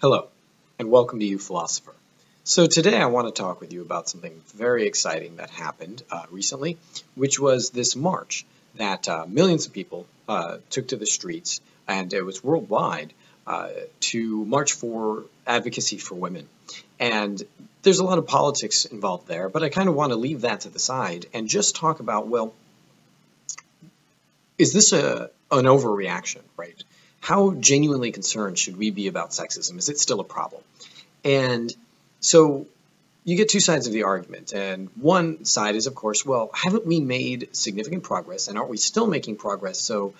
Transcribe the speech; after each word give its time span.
Hello, 0.00 0.28
and 0.78 0.90
welcome 0.90 1.20
to 1.20 1.26
uPhilosopher. 1.26 1.92
So 2.42 2.66
today 2.66 2.96
I 2.96 3.04
want 3.04 3.26
to 3.26 3.38
talk 3.42 3.60
with 3.60 3.70
you 3.70 3.82
about 3.82 4.08
something 4.08 4.40
very 4.54 4.86
exciting 4.86 5.36
that 5.36 5.50
happened 5.50 6.02
uh, 6.10 6.24
recently, 6.30 6.78
which 7.16 7.38
was 7.38 7.68
this 7.68 7.94
march 7.94 8.46
that 8.76 9.06
uh, 9.10 9.26
millions 9.28 9.66
of 9.66 9.74
people 9.74 10.06
uh, 10.26 10.56
took 10.70 10.88
to 10.88 10.96
the 10.96 11.04
streets, 11.04 11.60
and 11.86 12.14
it 12.14 12.24
was 12.24 12.42
worldwide, 12.42 13.12
uh, 13.46 13.68
to 14.00 14.46
march 14.46 14.72
for 14.72 15.24
advocacy 15.46 15.98
for 15.98 16.14
women. 16.14 16.48
And 16.98 17.42
there's 17.82 17.98
a 17.98 18.04
lot 18.04 18.16
of 18.16 18.26
politics 18.26 18.86
involved 18.86 19.28
there, 19.28 19.50
but 19.50 19.62
I 19.62 19.68
kind 19.68 19.90
of 19.90 19.94
want 19.94 20.12
to 20.12 20.16
leave 20.16 20.40
that 20.40 20.60
to 20.62 20.70
the 20.70 20.78
side 20.78 21.26
and 21.34 21.46
just 21.46 21.76
talk 21.76 22.00
about, 22.00 22.26
well, 22.26 22.54
is 24.56 24.72
this 24.72 24.94
a, 24.94 25.28
an 25.50 25.66
overreaction, 25.66 26.40
right? 26.56 26.82
How 27.20 27.52
genuinely 27.52 28.12
concerned 28.12 28.58
should 28.58 28.76
we 28.76 28.90
be 28.90 29.06
about 29.06 29.30
sexism? 29.30 29.78
Is 29.78 29.88
it 29.88 29.98
still 29.98 30.20
a 30.20 30.24
problem? 30.24 30.62
And 31.24 31.74
so 32.20 32.66
you 33.24 33.36
get 33.36 33.50
two 33.50 33.60
sides 33.60 33.86
of 33.86 33.92
the 33.92 34.04
argument. 34.04 34.52
And 34.52 34.88
one 34.96 35.44
side 35.44 35.76
is, 35.76 35.86
of 35.86 35.94
course, 35.94 36.24
well, 36.24 36.50
haven't 36.54 36.86
we 36.86 37.00
made 37.00 37.54
significant 37.54 38.02
progress 38.02 38.48
and 38.48 38.58
aren't 38.58 38.70
we 38.70 38.78
still 38.78 39.06
making 39.06 39.36
progress? 39.36 39.78
So 39.78 40.14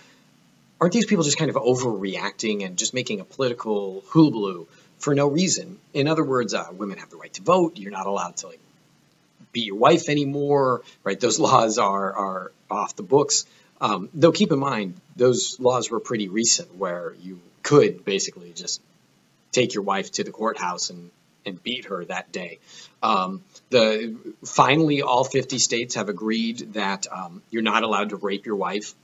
aren't 0.81 0.93
these 0.93 1.07
people 1.07 1.25
just 1.25 1.39
kind 1.39 1.51
of 1.51 1.57
overreacting 1.57 2.65
and 2.65 2.77
just 2.77 2.95
making 2.95 3.21
a 3.21 3.25
political 3.25 4.05
hullabaloo 4.09 4.67
for 4.99 5.15
no 5.15 5.27
reason? 5.27 5.79
In 5.95 6.09
other 6.09 6.25
words, 6.25 6.55
uh, 6.55 6.67
women 6.73 6.99
have 6.99 7.11
the 7.11 7.17
right 7.17 7.33
to 7.35 7.43
vote. 7.43 7.79
You're 7.79 7.91
not 7.91 8.07
allowed 8.07 8.37
to 8.39 8.49
like 8.49 8.61
beat 9.53 9.67
your 9.67 9.77
wife 9.77 10.09
anymore, 10.09 10.83
right? 11.03 11.19
Those 11.19 11.39
laws 11.39 11.79
are 11.79 12.13
are 12.13 12.53
off 12.71 12.97
the 12.97 13.03
books. 13.03 13.47
Um, 13.81 14.09
though 14.13 14.33
keep 14.33 14.53
in 14.53 14.59
mind, 14.59 15.01
those 15.17 15.59
laws 15.59 15.91
were 15.91 16.01
pretty 16.01 16.29
recent 16.29 16.75
where 16.77 17.15
you 17.21 17.41
could 17.63 18.05
basically 18.05 18.53
just 18.53 18.81
take 19.53 19.75
your 19.75 19.83
wife 19.83 20.13
to 20.13 20.25
the 20.25 20.31
courthouse 20.31 20.91
and, 20.91 21.11
and 21.47 21.63
beat 21.63 21.87
her 21.87 22.05
that 22.05 22.31
day. 22.31 22.59
Um, 23.03 23.43
the 23.71 24.17
finally, 24.45 25.03
all 25.03 25.25
50 25.25 25.59
states 25.59 25.95
have 25.95 26.09
agreed 26.09 26.75
that 26.75 27.07
um, 27.11 27.43
you're 27.51 27.63
not 27.63 27.83
allowed 27.83 28.11
to 28.11 28.17
rape 28.17 28.47
your 28.47 28.57
wife. 28.57 28.95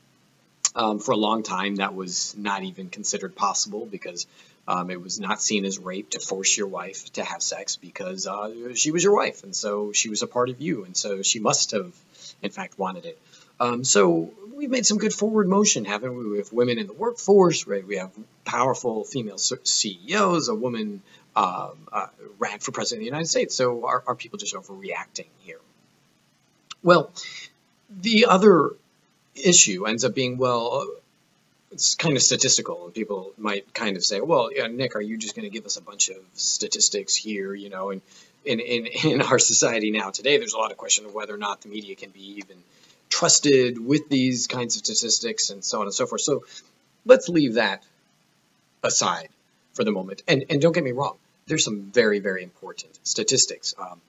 Um, 0.74 0.98
for 0.98 1.12
a 1.12 1.16
long 1.16 1.42
time, 1.42 1.76
that 1.76 1.94
was 1.94 2.34
not 2.36 2.62
even 2.62 2.90
considered 2.90 3.34
possible 3.34 3.86
because 3.86 4.26
um, 4.68 4.90
it 4.90 5.00
was 5.00 5.18
not 5.18 5.40
seen 5.40 5.64
as 5.64 5.78
rape 5.78 6.10
to 6.10 6.20
force 6.20 6.56
your 6.56 6.66
wife 6.66 7.10
to 7.14 7.24
have 7.24 7.42
sex 7.42 7.76
because 7.76 8.26
uh, 8.26 8.74
she 8.74 8.90
was 8.90 9.02
your 9.02 9.14
wife 9.14 9.44
and 9.44 9.54
so 9.54 9.92
she 9.92 10.08
was 10.08 10.22
a 10.22 10.26
part 10.26 10.50
of 10.50 10.60
you 10.60 10.84
and 10.84 10.96
so 10.96 11.22
she 11.22 11.38
must 11.38 11.70
have, 11.70 11.94
in 12.42 12.50
fact, 12.50 12.78
wanted 12.78 13.06
it. 13.06 13.18
Um, 13.58 13.84
so 13.84 14.30
we've 14.54 14.70
made 14.70 14.86
some 14.86 14.98
good 14.98 15.12
forward 15.12 15.48
motion, 15.48 15.84
haven't 15.84 16.16
we? 16.16 16.28
We 16.28 16.38
have 16.38 16.52
women 16.52 16.78
in 16.78 16.86
the 16.86 16.92
workforce, 16.92 17.66
right? 17.66 17.86
We 17.86 17.96
have 17.96 18.10
powerful 18.44 19.04
female 19.04 19.38
CEOs. 19.38 20.48
A 20.48 20.54
woman 20.54 21.02
um, 21.34 21.72
uh, 21.92 22.06
ran 22.38 22.58
for 22.58 22.72
president 22.72 23.00
of 23.00 23.04
the 23.04 23.06
United 23.06 23.28
States. 23.28 23.54
So 23.54 23.86
are, 23.86 24.02
are 24.06 24.14
people 24.14 24.38
just 24.38 24.54
overreacting 24.54 25.28
here? 25.40 25.60
Well, 26.82 27.10
the 27.90 28.26
other 28.26 28.70
issue 29.34 29.86
ends 29.86 30.04
up 30.04 30.14
being, 30.14 30.38
well, 30.38 30.86
it's 31.72 31.94
kind 31.94 32.16
of 32.16 32.22
statistical, 32.22 32.86
and 32.86 32.94
people 32.94 33.32
might 33.36 33.74
kind 33.74 33.96
of 33.96 34.04
say, 34.04 34.20
"Well, 34.20 34.50
yeah, 34.54 34.66
Nick, 34.66 34.94
are 34.96 35.00
you 35.00 35.18
just 35.18 35.34
going 35.34 35.44
to 35.44 35.50
give 35.50 35.66
us 35.66 35.76
a 35.76 35.82
bunch 35.82 36.08
of 36.08 36.16
statistics 36.34 37.14
here?" 37.14 37.54
You 37.54 37.68
know, 37.68 37.90
and 37.90 38.00
in, 38.44 38.60
in 38.60 38.86
in 38.86 39.20
our 39.22 39.38
society 39.38 39.90
now 39.90 40.10
today, 40.10 40.38
there's 40.38 40.54
a 40.54 40.58
lot 40.58 40.70
of 40.70 40.78
question 40.78 41.04
of 41.06 41.12
whether 41.12 41.34
or 41.34 41.38
not 41.38 41.62
the 41.62 41.68
media 41.68 41.94
can 41.96 42.10
be 42.10 42.38
even 42.38 42.56
trusted 43.08 43.84
with 43.84 44.08
these 44.08 44.46
kinds 44.46 44.76
of 44.76 44.84
statistics 44.84 45.50
and 45.50 45.64
so 45.64 45.80
on 45.80 45.86
and 45.86 45.94
so 45.94 46.06
forth. 46.06 46.22
So 46.22 46.44
let's 47.04 47.28
leave 47.28 47.54
that 47.54 47.82
aside 48.82 49.28
for 49.74 49.84
the 49.84 49.92
moment. 49.92 50.22
And, 50.26 50.44
and 50.50 50.60
don't 50.60 50.72
get 50.72 50.84
me 50.84 50.92
wrong, 50.92 51.16
there's 51.46 51.64
some 51.64 51.90
very, 51.92 52.18
very 52.18 52.42
important 52.42 52.98
statistics. 53.04 53.74
Um, 53.78 54.00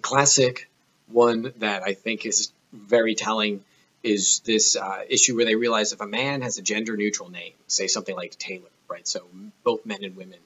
classic 0.00 0.68
one 1.08 1.52
that 1.58 1.82
I 1.82 1.94
think 1.94 2.26
is 2.26 2.52
very 2.72 3.14
telling 3.14 3.62
is 4.02 4.40
this 4.40 4.76
uh, 4.76 5.02
issue 5.08 5.36
where 5.36 5.44
they 5.44 5.54
realize 5.54 5.92
if 5.92 6.00
a 6.00 6.06
man 6.06 6.42
has 6.42 6.58
a 6.58 6.62
gender 6.62 6.96
neutral 6.96 7.30
name, 7.30 7.52
say 7.66 7.86
something 7.86 8.14
like 8.14 8.36
Taylor, 8.38 8.68
right? 8.88 9.06
So 9.06 9.22
both 9.62 9.86
men 9.86 10.04
and 10.04 10.16
women 10.16 10.38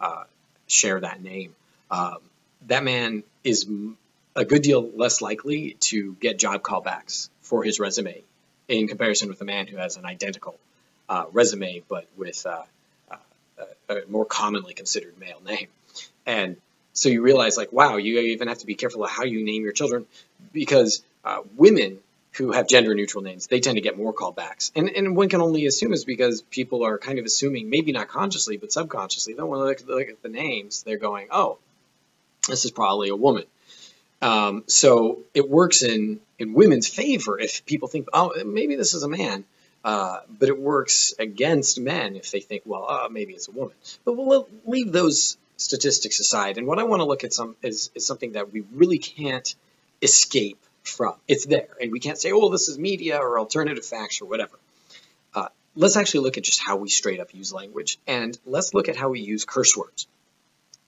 uh, 0.00 0.24
share 0.66 1.00
that 1.00 1.22
name. 1.22 1.54
Um, 1.90 2.18
that 2.68 2.84
man 2.84 3.22
is 3.44 3.66
a 4.34 4.44
good 4.44 4.62
deal 4.62 4.90
less 4.96 5.20
likely 5.20 5.76
to 5.80 6.14
get 6.20 6.38
job 6.38 6.62
callbacks 6.62 7.28
for 7.42 7.62
his 7.62 7.78
resume 7.78 8.22
in 8.68 8.88
comparison 8.88 9.28
with 9.28 9.40
a 9.40 9.44
man 9.44 9.66
who 9.66 9.76
has 9.76 9.96
an 9.96 10.06
identical 10.06 10.58
uh, 11.08 11.24
resume 11.32 11.82
but 11.88 12.06
with 12.16 12.46
uh, 12.46 12.62
uh, 13.10 13.16
a 13.88 14.00
more 14.08 14.24
commonly 14.24 14.74
considered 14.74 15.18
male 15.18 15.40
name. 15.44 15.68
And 16.26 16.56
so 16.92 17.08
you 17.08 17.22
realize, 17.22 17.56
like, 17.56 17.72
wow, 17.72 17.96
you 17.96 18.18
even 18.18 18.48
have 18.48 18.58
to 18.58 18.66
be 18.66 18.74
careful 18.74 19.04
of 19.04 19.10
how 19.10 19.24
you 19.24 19.44
name 19.44 19.62
your 19.62 19.72
children 19.72 20.06
because 20.52 21.02
uh, 21.24 21.40
women 21.56 21.98
who 22.32 22.52
have 22.52 22.66
gender 22.66 22.94
neutral 22.94 23.22
names, 23.22 23.46
they 23.46 23.60
tend 23.60 23.76
to 23.76 23.82
get 23.82 23.96
more 23.96 24.12
callbacks. 24.12 24.70
And, 24.74 24.88
and 24.88 25.16
one 25.16 25.28
can 25.28 25.42
only 25.42 25.66
assume 25.66 25.92
is 25.92 26.04
because 26.04 26.42
people 26.42 26.84
are 26.84 26.98
kind 26.98 27.18
of 27.18 27.26
assuming, 27.26 27.68
maybe 27.68 27.92
not 27.92 28.08
consciously, 28.08 28.56
but 28.56 28.72
subconsciously, 28.72 29.34
then 29.34 29.46
when 29.48 29.60
they 29.60 29.66
look, 29.66 29.86
look 29.86 30.08
at 30.08 30.22
the 30.22 30.28
names, 30.28 30.82
they're 30.82 30.96
going, 30.96 31.28
oh, 31.30 31.58
this 32.48 32.64
is 32.64 32.70
probably 32.70 33.10
a 33.10 33.16
woman. 33.16 33.44
Um, 34.22 34.64
so 34.68 35.18
it 35.34 35.50
works 35.50 35.82
in, 35.82 36.20
in 36.38 36.54
women's 36.54 36.88
favor 36.88 37.38
if 37.38 37.66
people 37.66 37.88
think, 37.88 38.06
oh, 38.12 38.32
maybe 38.44 38.76
this 38.76 38.94
is 38.94 39.02
a 39.02 39.08
man. 39.08 39.44
Uh, 39.84 40.20
but 40.38 40.48
it 40.48 40.58
works 40.58 41.12
against 41.18 41.80
men 41.80 42.14
if 42.14 42.30
they 42.30 42.38
think, 42.38 42.62
well, 42.64 42.86
uh, 42.88 43.08
maybe 43.08 43.32
it's 43.32 43.48
a 43.48 43.50
woman. 43.50 43.74
But 44.04 44.12
we'll 44.12 44.48
leave 44.64 44.92
those 44.92 45.36
statistics 45.56 46.20
aside. 46.20 46.56
And 46.56 46.68
what 46.68 46.78
I 46.78 46.84
want 46.84 47.00
to 47.00 47.04
look 47.04 47.24
at 47.24 47.32
some 47.32 47.56
is, 47.62 47.90
is 47.96 48.06
something 48.06 48.32
that 48.32 48.52
we 48.52 48.62
really 48.72 48.98
can't 48.98 49.54
escape 50.00 50.58
from. 50.84 51.14
It's 51.26 51.46
there, 51.46 51.68
and 51.80 51.90
we 51.90 52.00
can't 52.00 52.18
say, 52.18 52.30
oh, 52.32 52.48
this 52.50 52.68
is 52.68 52.78
media 52.78 53.18
or 53.18 53.38
alternative 53.38 53.84
facts 53.84 54.20
or 54.20 54.26
whatever. 54.26 54.58
Uh, 55.34 55.48
let's 55.74 55.96
actually 55.96 56.20
look 56.20 56.38
at 56.38 56.44
just 56.44 56.60
how 56.60 56.76
we 56.76 56.88
straight 56.88 57.20
up 57.20 57.34
use 57.34 57.52
language, 57.52 57.98
and 58.06 58.38
let's 58.46 58.74
look 58.74 58.88
at 58.88 58.96
how 58.96 59.10
we 59.10 59.20
use 59.20 59.44
curse 59.44 59.76
words. 59.76 60.06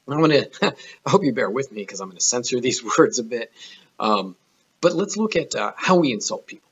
I'm 0.09 0.19
going 0.19 0.31
to, 0.61 0.75
I 1.07 1.11
hope 1.11 1.25
you 1.25 1.33
bear 1.33 1.51
with 1.51 1.73
me 1.73 1.83
because 1.83 2.01
I'm 2.01 2.09
going 2.09 2.19
to 2.19 2.25
censor 2.25 2.61
these 2.61 2.83
words 2.99 3.19
a 3.19 3.25
bit. 3.25 3.53
Um, 3.99 4.37
but 4.81 4.95
let's 4.95 5.17
look 5.17 5.37
at 5.37 5.55
uh, 5.55 5.73
how 5.77 5.97
we 5.97 6.13
insult 6.13 6.47
people 6.47 6.69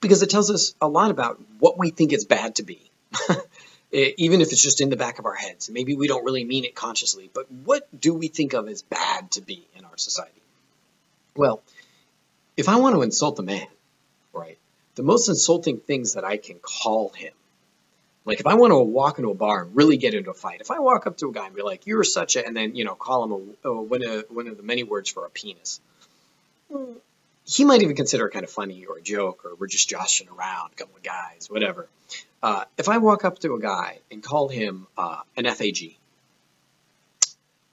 because 0.00 0.22
it 0.22 0.30
tells 0.30 0.50
us 0.50 0.74
a 0.80 0.88
lot 0.88 1.10
about 1.10 1.40
what 1.58 1.78
we 1.78 1.90
think 1.90 2.12
it's 2.12 2.24
bad 2.24 2.56
to 2.56 2.62
be. 2.62 2.90
Even 3.92 4.40
if 4.40 4.52
it's 4.52 4.62
just 4.62 4.80
in 4.80 4.90
the 4.90 4.96
back 4.96 5.18
of 5.18 5.26
our 5.26 5.34
heads. 5.34 5.70
Maybe 5.70 5.94
we 5.94 6.08
don't 6.08 6.24
really 6.24 6.44
mean 6.44 6.64
it 6.64 6.74
consciously, 6.74 7.30
but 7.32 7.50
what 7.50 7.88
do 7.98 8.14
we 8.14 8.28
think 8.28 8.52
of 8.52 8.68
as 8.68 8.82
bad 8.82 9.30
to 9.32 9.40
be 9.40 9.66
in 9.76 9.84
our 9.84 9.96
society? 9.96 10.42
Well, 11.34 11.62
if 12.56 12.68
I 12.68 12.76
want 12.76 12.96
to 12.96 13.02
insult 13.02 13.38
a 13.38 13.42
man, 13.42 13.66
right, 14.32 14.58
the 14.96 15.02
most 15.02 15.28
insulting 15.28 15.78
things 15.78 16.14
that 16.14 16.24
I 16.24 16.36
can 16.36 16.58
call 16.58 17.10
him 17.10 17.32
like 18.26 18.40
if 18.40 18.46
I 18.46 18.54
want 18.54 18.72
to 18.72 18.78
walk 18.78 19.18
into 19.18 19.30
a 19.30 19.34
bar 19.34 19.62
and 19.62 19.74
really 19.74 19.96
get 19.96 20.12
into 20.12 20.30
a 20.30 20.34
fight, 20.34 20.60
if 20.60 20.70
I 20.70 20.80
walk 20.80 21.06
up 21.06 21.16
to 21.18 21.28
a 21.28 21.32
guy 21.32 21.46
and 21.46 21.54
be 21.54 21.62
like, 21.62 21.86
"You're 21.86 22.04
such 22.04 22.36
a," 22.36 22.44
and 22.44 22.56
then 22.56 22.74
you 22.74 22.84
know 22.84 22.94
call 22.94 23.24
him 23.24 23.56
a, 23.64 23.68
a 23.68 23.82
one 23.82 24.04
of 24.04 24.24
one 24.28 24.48
of 24.48 24.56
the 24.56 24.62
many 24.62 24.82
words 24.82 25.08
for 25.08 25.24
a 25.24 25.30
penis, 25.30 25.80
he 27.46 27.64
might 27.64 27.82
even 27.82 27.94
consider 27.94 28.26
it 28.26 28.32
kind 28.32 28.44
of 28.44 28.50
funny 28.50 28.84
or 28.86 28.98
a 28.98 29.02
joke 29.02 29.44
or 29.44 29.54
we're 29.54 29.68
just 29.68 29.88
joshing 29.88 30.28
around, 30.28 30.72
a 30.72 30.74
couple 30.74 30.96
of 30.96 31.02
guys, 31.02 31.48
whatever. 31.48 31.88
Uh, 32.42 32.64
if 32.76 32.88
I 32.88 32.98
walk 32.98 33.24
up 33.24 33.38
to 33.40 33.54
a 33.54 33.60
guy 33.60 34.00
and 34.10 34.22
call 34.22 34.48
him 34.48 34.88
uh, 34.98 35.20
an 35.36 35.44
FAG 35.44 35.96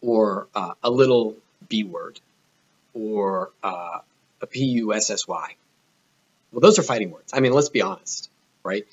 or 0.02 0.48
uh, 0.54 0.74
a 0.84 0.92
little 0.92 1.36
B 1.68 1.84
word 1.84 2.20
or 2.94 3.50
uh, 3.64 4.00
a 4.42 4.48
PUSSY, 4.48 5.58
well, 6.52 6.62
those 6.62 6.78
are 6.78 6.84
fighting 6.84 7.10
words. 7.10 7.32
I 7.34 7.40
mean, 7.40 7.54
let's 7.54 7.70
be 7.70 7.82
honest, 7.82 8.30
right? 8.64 8.86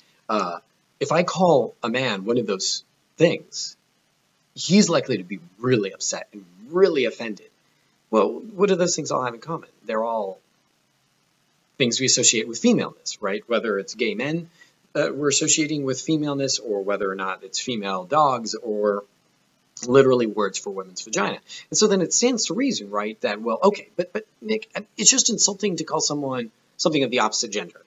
If 1.01 1.11
I 1.11 1.23
call 1.23 1.75
a 1.83 1.89
man 1.89 2.23
one 2.23 2.37
of 2.37 2.47
those 2.47 2.85
things, 3.17 3.75
he's 4.55 4.87
likely 4.87 5.17
to 5.17 5.25
be 5.25 5.39
really 5.59 5.91
upset 5.91 6.29
and 6.31 6.45
really 6.69 7.03
offended. 7.03 7.49
Well, 8.09 8.29
what 8.29 8.69
do 8.69 8.75
those 8.75 8.95
things 8.95 9.11
all 9.11 9.25
have 9.25 9.33
in 9.33 9.41
common? 9.41 9.69
They're 9.85 10.03
all 10.03 10.39
things 11.77 11.99
we 11.99 12.05
associate 12.05 12.47
with 12.47 12.59
femaleness, 12.59 13.21
right? 13.21 13.43
Whether 13.47 13.79
it's 13.79 13.95
gay 13.95 14.15
men 14.15 14.49
uh, 14.93 15.09
we're 15.13 15.29
associating 15.29 15.83
with 15.83 16.01
femaleness, 16.01 16.59
or 16.59 16.83
whether 16.83 17.09
or 17.09 17.15
not 17.15 17.43
it's 17.43 17.59
female 17.59 18.03
dogs, 18.03 18.55
or 18.55 19.03
literally 19.87 20.27
words 20.27 20.57
for 20.57 20.69
women's 20.69 21.01
vagina. 21.01 21.39
And 21.69 21.77
so 21.77 21.87
then 21.87 22.01
it 22.01 22.13
stands 22.13 22.45
to 22.45 22.53
reason, 22.53 22.89
right, 22.89 23.19
that 23.21 23.41
well, 23.41 23.59
okay, 23.63 23.89
but 23.95 24.13
but 24.13 24.25
Nick, 24.41 24.69
it's 24.97 25.09
just 25.09 25.29
insulting 25.29 25.77
to 25.77 25.83
call 25.83 26.01
someone 26.01 26.51
something 26.77 27.03
of 27.03 27.11
the 27.11 27.19
opposite 27.19 27.51
gender. 27.51 27.81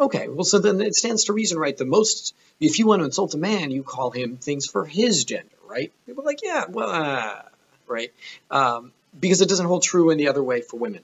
Okay, 0.00 0.28
well, 0.28 0.44
so 0.44 0.58
then 0.58 0.80
it 0.80 0.94
stands 0.94 1.24
to 1.24 1.32
reason, 1.32 1.58
right? 1.58 1.76
The 1.76 1.84
most, 1.84 2.34
if 2.60 2.78
you 2.78 2.86
want 2.86 3.00
to 3.00 3.04
insult 3.04 3.34
a 3.34 3.38
man, 3.38 3.70
you 3.70 3.82
call 3.82 4.10
him 4.10 4.36
things 4.36 4.66
for 4.66 4.84
his 4.84 5.24
gender, 5.24 5.48
right? 5.66 5.92
People 6.06 6.24
like, 6.24 6.40
yeah, 6.42 6.64
well, 6.68 6.90
uh, 6.90 7.42
right? 7.86 8.12
Um, 8.50 8.92
because 9.18 9.40
it 9.42 9.48
doesn't 9.48 9.66
hold 9.66 9.82
true 9.82 10.10
in 10.10 10.18
the 10.18 10.28
other 10.28 10.42
way 10.42 10.60
for 10.62 10.78
women, 10.78 11.02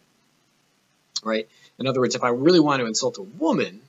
right? 1.22 1.48
In 1.78 1.86
other 1.86 2.00
words, 2.00 2.14
if 2.16 2.24
I 2.24 2.30
really 2.30 2.60
want 2.60 2.80
to 2.80 2.86
insult 2.86 3.18
a 3.18 3.22
woman, 3.22 3.82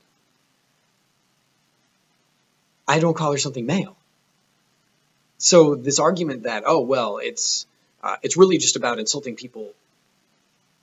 I 2.86 2.98
don't 2.98 3.14
call 3.14 3.32
her 3.32 3.38
something 3.38 3.66
male. 3.66 3.96
so 5.38 5.74
this 5.74 5.98
argument 5.98 6.42
that 6.44 6.64
oh 6.66 6.80
well 6.80 7.18
it's 7.18 7.66
uh, 8.02 8.16
it's 8.22 8.36
really 8.36 8.58
just 8.58 8.76
about 8.76 8.98
insulting 8.98 9.36
people 9.36 9.72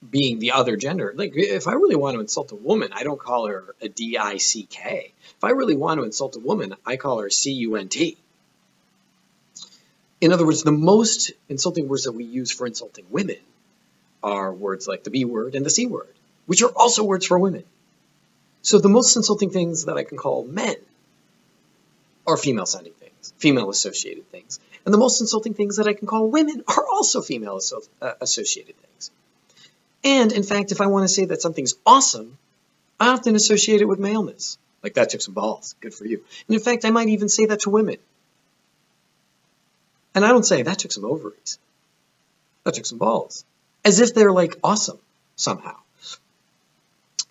being 0.08 0.40
the 0.40 0.52
other 0.52 0.78
gender. 0.78 1.14
Like 1.16 1.34
if 1.36 1.68
I 1.68 1.74
really 1.74 1.96
want 1.96 2.16
to 2.16 2.22
insult 2.22 2.52
a 2.52 2.56
woman, 2.56 2.90
I 2.94 3.04
don't 3.04 3.20
call 3.20 3.48
her 3.48 3.76
a 3.82 3.90
D 3.90 4.18
I 4.18 4.38
C 4.38 4.64
K. 4.64 5.14
If 5.36 5.44
I 5.44 5.52
really 5.52 5.76
want 5.76 6.00
to 6.00 6.06
insult 6.06 6.36
a 6.36 6.40
woman, 6.40 6.76
I 6.86 6.98
call 6.98 7.20
her 7.20 7.30
C 7.30 7.52
U 7.52 7.76
N 7.76 7.90
T. 7.90 8.18
In 10.20 10.34
other 10.34 10.46
words, 10.46 10.64
the 10.64 10.72
most 10.72 11.32
insulting 11.48 11.88
words 11.88 12.04
that 12.04 12.12
we 12.12 12.24
use 12.24 12.52
for 12.52 12.66
insulting 12.66 13.06
women 13.10 13.38
are 14.24 14.54
words 14.54 14.88
like 14.88 15.04
the 15.04 15.12
B 15.12 15.26
word 15.26 15.56
and 15.56 15.66
the 15.66 15.70
C 15.70 15.86
word, 15.86 16.14
which 16.46 16.62
are 16.64 16.72
also 16.76 17.04
words 17.04 17.26
for 17.26 17.38
women. 17.38 17.64
So 18.64 18.80
the 18.80 18.90
most 18.90 19.16
insulting 19.16 19.52
things 19.52 19.86
that 19.86 19.98
I 19.98 20.04
can 20.04 20.18
call 20.18 20.44
men 20.44 20.76
are 22.26 22.36
female 22.36 22.66
sounding 22.66 22.94
things, 22.94 23.34
female 23.38 23.70
associated 23.70 24.30
things. 24.32 24.60
And 24.86 24.94
the 24.94 24.98
most 24.98 25.22
insulting 25.22 25.54
things 25.54 25.78
that 25.78 25.88
I 25.88 25.94
can 25.94 26.08
call 26.08 26.30
women 26.30 26.64
are 26.68 26.86
also 26.88 27.22
female 27.22 27.60
uh, 28.02 28.14
associated 28.20 28.76
things. 28.76 29.12
And 30.08 30.32
in 30.32 30.44
fact, 30.44 30.72
if 30.72 30.80
I 30.80 30.88
want 30.88 31.04
to 31.04 31.14
say 31.14 31.26
that 31.26 31.42
something's 31.42 31.76
awesome, 31.86 32.38
I 32.98 33.10
often 33.10 33.36
associate 33.36 33.82
it 33.82 33.90
with 33.90 34.00
maleness. 34.00 34.58
Like 34.82 34.94
that 34.94 35.10
took 35.10 35.20
some 35.20 35.34
balls. 35.34 35.76
Good 35.82 35.94
for 35.94 36.06
you. 36.06 36.24
And 36.48 36.56
in 36.56 36.64
fact, 36.64 36.86
I 36.86 36.92
might 36.92 37.10
even 37.10 37.28
say 37.28 37.48
that 37.48 37.60
to 37.62 37.70
women. 37.70 37.98
And 40.16 40.24
I 40.24 40.30
don't 40.30 40.46
say 40.46 40.62
that 40.62 40.80
took 40.80 40.94
some 40.94 41.04
ovaries. 41.04 41.60
That 42.64 42.76
took 42.76 42.86
some 42.86 43.00
balls. 43.00 43.44
As 43.84 44.00
if 44.00 44.14
they're 44.14 44.32
like 44.32 44.58
awesome 44.64 44.98
somehow. 45.36 45.76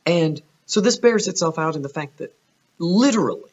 And 0.04 0.42
so 0.66 0.82
this 0.82 0.98
bears 0.98 1.28
itself 1.28 1.58
out 1.58 1.76
in 1.76 1.82
the 1.82 1.88
fact 1.88 2.18
that 2.18 2.34
literally, 2.78 3.50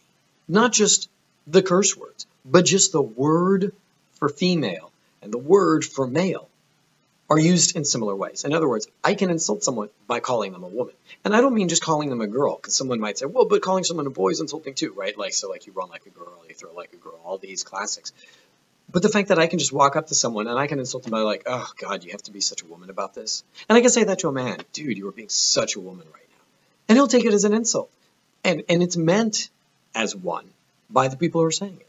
not 0.50 0.74
just 0.74 1.10
the 1.48 1.64
curse 1.64 1.96
words, 1.96 2.28
but 2.44 2.66
just 2.66 2.92
the 2.92 3.02
word 3.02 3.74
for 4.16 4.28
female 4.28 4.92
and 5.22 5.32
the 5.32 5.38
word 5.38 5.86
for 5.86 6.06
male 6.06 6.50
are 7.34 7.40
used 7.40 7.76
in 7.76 7.84
similar 7.84 8.16
ways. 8.16 8.44
In 8.44 8.54
other 8.54 8.70
words, 8.70 8.88
I 9.04 9.16
can 9.16 9.32
insult 9.32 9.64
someone 9.64 9.90
by 10.06 10.20
calling 10.20 10.52
them 10.52 10.64
a 10.64 10.68
woman. 10.68 10.94
And 11.26 11.36
I 11.36 11.42
don't 11.42 11.56
mean 11.56 11.68
just 11.68 11.84
calling 11.84 12.12
them 12.12 12.22
a 12.22 12.28
girl, 12.28 12.58
because 12.58 12.76
someone 12.76 13.00
might 13.00 13.18
say, 13.18 13.26
well, 13.26 13.46
but 13.46 13.64
calling 13.64 13.84
someone 13.84 14.06
a 14.06 14.12
boy 14.12 14.30
is 14.30 14.40
insulting 14.40 14.76
too, 14.76 14.94
right? 14.94 15.18
Like, 15.18 15.34
so 15.34 15.50
like 15.50 15.66
you 15.66 15.74
run 15.74 15.90
like 15.90 16.06
a 16.06 16.12
girl, 16.12 16.44
you 16.48 16.54
throw 16.54 16.72
like 16.76 16.94
a 16.94 16.98
girl, 16.98 17.20
all 17.26 17.40
these 17.40 17.64
classics. 17.64 18.14
But 18.92 19.02
the 19.02 19.10
fact 19.10 19.30
that 19.30 19.40
I 19.40 19.48
can 19.48 19.58
just 19.58 19.74
walk 19.74 19.96
up 19.96 20.08
to 20.08 20.16
someone 20.16 20.48
and 20.48 20.60
I 20.60 20.68
can 20.68 20.78
insult 20.78 21.04
them 21.04 21.12
by 21.12 21.22
like, 21.22 21.44
oh 21.48 21.68
God, 21.80 22.04
you 22.04 22.12
have 22.12 22.22
to 22.24 22.32
be 22.32 22.40
such 22.40 22.62
a 22.62 22.68
woman 22.68 22.92
about 22.92 23.16
this. 23.16 23.44
And 23.68 23.76
I 23.76 23.82
can 23.82 23.90
say 23.90 24.04
that 24.04 24.20
to 24.20 24.28
a 24.28 24.32
man, 24.32 24.60
dude, 24.72 24.96
you 24.96 25.08
are 25.08 25.12
being 25.12 25.30
such 25.30 25.76
a 25.76 25.80
woman 25.80 26.06
right 26.14 26.30
now. 26.30 26.44
And 26.90 26.98
he'll 27.00 27.08
take 27.08 27.26
it 27.26 27.34
as 27.34 27.46
an 27.46 27.54
insult. 27.56 27.90
And, 28.44 28.62
and 28.70 28.84
it's 28.84 28.96
meant 28.96 29.50
as 29.96 30.16
one 30.16 30.46
by 30.88 31.08
the 31.08 31.18
people 31.18 31.42
who 31.42 31.48
are 31.48 31.52
saying 31.52 31.78
it. 31.80 31.88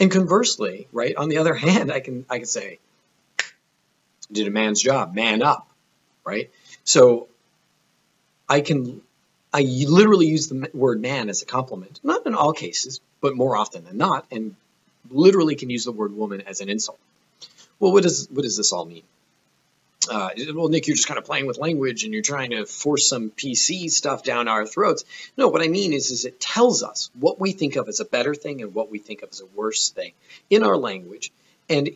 And 0.00 0.10
conversely, 0.10 0.88
right, 0.90 1.14
on 1.14 1.28
the 1.28 1.38
other 1.38 1.54
hand, 1.66 1.92
I 1.92 2.00
can, 2.00 2.26
I 2.28 2.38
can 2.38 2.46
say, 2.46 2.80
did 4.34 4.46
a 4.46 4.50
man's 4.50 4.82
job, 4.82 5.14
man 5.14 5.42
up, 5.42 5.66
right? 6.24 6.50
So 6.84 7.28
I 8.48 8.60
can, 8.60 9.00
I 9.52 9.62
literally 9.62 10.26
use 10.26 10.48
the 10.48 10.70
word 10.74 11.00
man 11.00 11.28
as 11.30 11.42
a 11.42 11.46
compliment, 11.46 12.00
not 12.02 12.26
in 12.26 12.34
all 12.34 12.52
cases, 12.52 13.00
but 13.20 13.34
more 13.34 13.56
often 13.56 13.84
than 13.84 13.96
not, 13.96 14.26
and 14.30 14.54
literally 15.10 15.54
can 15.54 15.70
use 15.70 15.84
the 15.84 15.92
word 15.92 16.14
woman 16.14 16.42
as 16.42 16.60
an 16.60 16.68
insult. 16.68 16.98
Well, 17.80 17.92
what 17.92 18.02
does 18.02 18.28
what 18.30 18.42
does 18.42 18.56
this 18.56 18.72
all 18.72 18.84
mean? 18.84 19.02
Uh, 20.10 20.30
well, 20.54 20.68
Nick, 20.68 20.86
you're 20.86 20.96
just 20.96 21.08
kind 21.08 21.18
of 21.18 21.24
playing 21.24 21.46
with 21.46 21.56
language 21.58 22.04
and 22.04 22.12
you're 22.12 22.22
trying 22.22 22.50
to 22.50 22.66
force 22.66 23.08
some 23.08 23.30
PC 23.30 23.90
stuff 23.90 24.22
down 24.22 24.48
our 24.48 24.66
throats. 24.66 25.04
No, 25.36 25.48
what 25.48 25.62
I 25.62 25.68
mean 25.68 25.92
is, 25.94 26.10
is 26.10 26.26
it 26.26 26.38
tells 26.38 26.82
us 26.82 27.10
what 27.18 27.40
we 27.40 27.52
think 27.52 27.76
of 27.76 27.88
as 27.88 28.00
a 28.00 28.04
better 28.04 28.34
thing 28.34 28.60
and 28.60 28.74
what 28.74 28.90
we 28.90 28.98
think 28.98 29.22
of 29.22 29.30
as 29.30 29.40
a 29.40 29.46
worse 29.46 29.90
thing 29.90 30.12
in 30.50 30.62
our 30.62 30.76
language, 30.76 31.32
and 31.70 31.88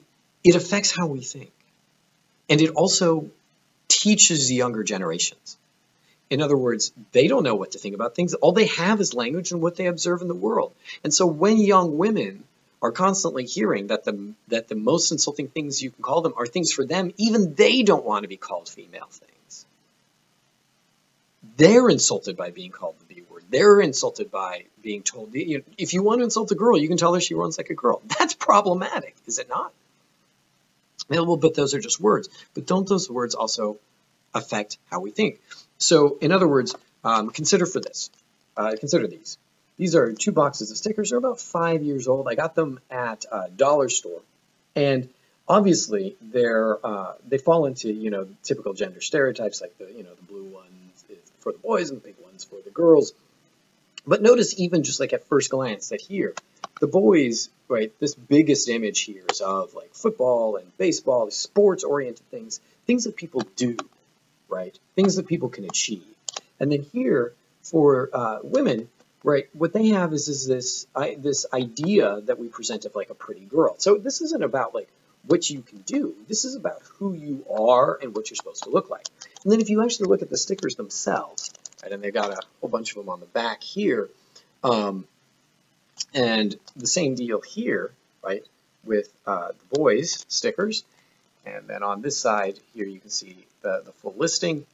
it 0.44 0.56
affects 0.56 0.94
how 0.96 1.06
we 1.06 1.20
think. 1.20 1.50
And 2.48 2.60
it 2.60 2.70
also 2.70 3.30
teaches 3.88 4.50
younger 4.50 4.82
generations. 4.84 5.56
In 6.30 6.42
other 6.42 6.56
words, 6.56 6.92
they 7.12 7.26
don't 7.26 7.42
know 7.42 7.54
what 7.54 7.72
to 7.72 7.78
think 7.78 7.94
about 7.94 8.14
things. 8.14 8.34
All 8.34 8.52
they 8.52 8.66
have 8.66 9.00
is 9.00 9.14
language 9.14 9.52
and 9.52 9.62
what 9.62 9.76
they 9.76 9.86
observe 9.86 10.20
in 10.20 10.28
the 10.28 10.34
world. 10.34 10.72
And 11.02 11.12
so 11.12 11.26
when 11.26 11.58
young 11.58 11.96
women 11.96 12.44
are 12.82 12.92
constantly 12.92 13.44
hearing 13.44 13.88
that 13.88 14.04
the 14.04 14.34
that 14.48 14.68
the 14.68 14.74
most 14.74 15.10
insulting 15.10 15.48
things 15.48 15.82
you 15.82 15.90
can 15.90 16.02
call 16.02 16.20
them 16.20 16.34
are 16.36 16.46
things 16.46 16.72
for 16.72 16.84
them, 16.84 17.12
even 17.16 17.54
they 17.54 17.82
don't 17.82 18.04
want 18.04 18.22
to 18.22 18.28
be 18.28 18.36
called 18.36 18.68
female 18.68 19.08
things. 19.10 19.66
They're 21.56 21.88
insulted 21.88 22.36
by 22.36 22.50
being 22.50 22.70
called 22.70 22.94
the 23.00 23.14
B 23.14 23.22
word. 23.28 23.44
They're 23.50 23.80
insulted 23.80 24.30
by 24.30 24.64
being 24.82 25.02
told, 25.02 25.34
you 25.34 25.58
know, 25.58 25.64
if 25.76 25.92
you 25.92 26.02
want 26.02 26.20
to 26.20 26.24
insult 26.24 26.52
a 26.52 26.54
girl, 26.54 26.78
you 26.78 26.88
can 26.88 26.98
tell 26.98 27.14
her 27.14 27.20
she 27.20 27.34
runs 27.34 27.58
like 27.58 27.70
a 27.70 27.74
girl. 27.74 28.00
That's 28.18 28.34
problematic, 28.34 29.16
is 29.26 29.38
it 29.38 29.48
not? 29.48 29.72
Well, 31.08 31.37
but 31.37 31.55
those 31.55 31.75
are 31.75 31.81
just 31.81 32.00
words. 32.00 32.28
But 32.55 32.66
don't 32.66 32.88
those 32.88 33.10
words 33.10 33.34
also 33.34 33.78
affect 34.34 34.78
how 34.90 35.00
we 35.00 35.10
think? 35.10 35.40
So, 35.78 36.19
in 36.20 36.32
other 36.32 36.49
words, 36.49 36.75
um, 37.05 37.31
consider 37.31 37.66
for 37.66 37.81
this. 37.81 38.10
Uh, 38.56 38.75
consider 38.78 39.06
these. 39.06 39.38
These 39.76 39.94
are 39.94 40.12
two 40.12 40.32
boxes 40.32 40.70
of 40.70 40.76
stickers. 40.76 41.10
They're 41.10 41.19
about 41.19 41.40
five 41.40 41.82
years 41.82 42.08
old. 42.08 42.26
I 42.28 42.34
got 42.34 42.55
them 42.56 42.81
at 42.90 43.25
a 43.31 43.49
dollar 43.49 43.88
store, 43.88 44.20
and 44.75 45.08
obviously 45.46 46.16
they're 46.20 46.84
uh, 46.84 47.14
they 47.26 47.38
fall 47.38 47.66
into 47.66 47.93
you 47.93 48.10
know 48.10 48.26
typical 48.43 48.75
gender 48.75 49.00
stereotypes 49.00 49.60
like 49.60 49.78
the 49.78 49.87
you 49.96 50.02
know 50.02 50.14
the 50.14 50.22
blue 50.22 50.44
ones 50.44 51.05
for 51.38 51.52
the 51.52 51.58
boys 51.58 51.90
and 51.90 52.00
the 52.00 52.05
pink 52.05 52.16
ones 52.22 52.44
for 52.44 52.56
the 52.64 52.70
girls. 52.70 53.12
But 54.06 54.22
notice 54.22 54.58
even 54.58 54.82
just 54.82 55.00
like 55.00 55.12
at 55.12 55.24
first 55.28 55.50
glance 55.50 55.88
that 55.88 56.00
here 56.00 56.34
the 56.80 56.86
boys, 56.86 57.50
right, 57.68 57.92
this 58.00 58.14
biggest 58.14 58.68
image 58.68 59.00
here 59.00 59.24
is 59.28 59.40
of 59.40 59.74
like 59.74 59.94
football 59.94 60.56
and 60.56 60.76
baseball, 60.78 61.30
sports 61.30 61.84
oriented 61.84 62.24
things, 62.30 62.60
things 62.86 63.04
that 63.04 63.16
people 63.16 63.42
do, 63.56 63.76
right, 64.48 64.78
things 64.94 65.16
that 65.16 65.26
people 65.26 65.48
can 65.48 65.64
achieve. 65.64 66.04
And 66.60 66.70
then 66.70 66.82
here 66.82 67.34
for 67.62 68.10
uh, 68.12 68.38
women, 68.42 68.88
right, 69.24 69.48
what 69.52 69.72
they 69.72 69.88
have 69.88 70.12
is, 70.12 70.28
is 70.28 70.46
this, 70.46 70.86
I, 70.94 71.16
this 71.18 71.46
idea 71.52 72.20
that 72.22 72.38
we 72.38 72.48
present 72.48 72.84
of 72.84 72.94
like 72.94 73.10
a 73.10 73.14
pretty 73.14 73.44
girl. 73.44 73.74
So 73.78 73.96
this 73.96 74.20
isn't 74.20 74.42
about 74.42 74.74
like 74.74 74.88
what 75.26 75.50
you 75.50 75.62
can 75.62 75.78
do. 75.80 76.14
This 76.28 76.44
is 76.44 76.54
about 76.54 76.80
who 76.98 77.12
you 77.12 77.44
are 77.50 77.98
and 78.00 78.14
what 78.14 78.30
you're 78.30 78.36
supposed 78.36 78.64
to 78.64 78.70
look 78.70 78.88
like. 78.88 79.06
And 79.42 79.52
then 79.52 79.60
if 79.60 79.68
you 79.68 79.82
actually 79.82 80.08
look 80.08 80.22
at 80.22 80.30
the 80.30 80.38
stickers 80.38 80.76
themselves, 80.76 81.50
right, 81.88 81.94
and 81.94 82.02
they've 82.02 82.14
got 82.14 82.31
a 82.31 82.40
whole 82.61 82.70
bunch 82.70 82.90
of 82.90 82.96
them 82.96 83.08
on 83.08 83.20
the 83.20 83.26
back 83.26 83.62
here, 83.62 84.08
um, 84.62 85.06
and 86.14 86.56
the 86.76 86.87
same 86.87 87.14
deal 87.14 87.40
here, 87.40 87.93
right, 88.23 88.44
with 88.85 89.12
uh, 89.26 89.49
the 89.49 89.79
boys 89.79 90.24
stickers. 90.29 90.84
And 91.46 91.67
then 91.67 91.82
on 91.82 92.03
this 92.03 92.19
side 92.19 92.58
here, 92.74 92.86
you 92.86 93.01
can 93.01 93.10
see 93.10 93.36
the, 93.62 93.82
the 93.84 93.93
full 93.93 94.15
listing. 94.17 94.67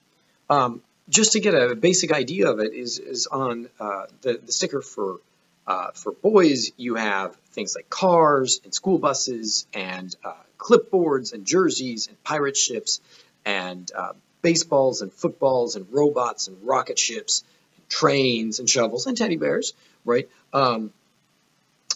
Um, 0.50 0.83
just 1.09 1.33
to 1.33 1.41
get 1.41 1.55
a 1.55 1.75
basic 1.77 2.12
idea 2.12 2.50
of 2.50 2.59
it 2.59 2.73
is, 2.73 2.99
is 2.99 3.27
on 3.27 3.69
uh, 3.79 4.07
the, 4.23 4.41
the 4.45 4.53
sticker 4.53 4.81
for 4.81 5.19
uh, 5.67 5.93
for 5.93 6.12
boys, 6.12 6.73
you 6.77 6.97
have 6.97 7.35
things 7.53 7.75
like 7.75 7.88
cars 7.88 8.61
and 8.65 8.75
school 8.75 8.99
buses 8.99 9.67
and 9.73 10.15
uh, 10.23 10.35
clipboards 10.59 11.33
and 11.33 11.47
jerseys 11.47 12.07
and 12.07 12.23
pirate 12.23 12.55
ships 12.55 13.00
and 13.47 13.91
uh, 13.97 14.12
baseballs 14.45 15.01
and 15.01 15.11
footballs 15.13 15.75
and 15.75 15.87
robots 15.91 16.47
and 16.47 16.57
rocket 16.63 16.99
ships 16.99 17.43
and 17.77 17.89
trains 17.89 18.61
and 18.61 18.71
shovels 18.71 19.07
and 19.07 19.17
teddy 19.17 19.39
bears, 19.39 19.73
right? 20.05 20.29
Um, 20.53 20.93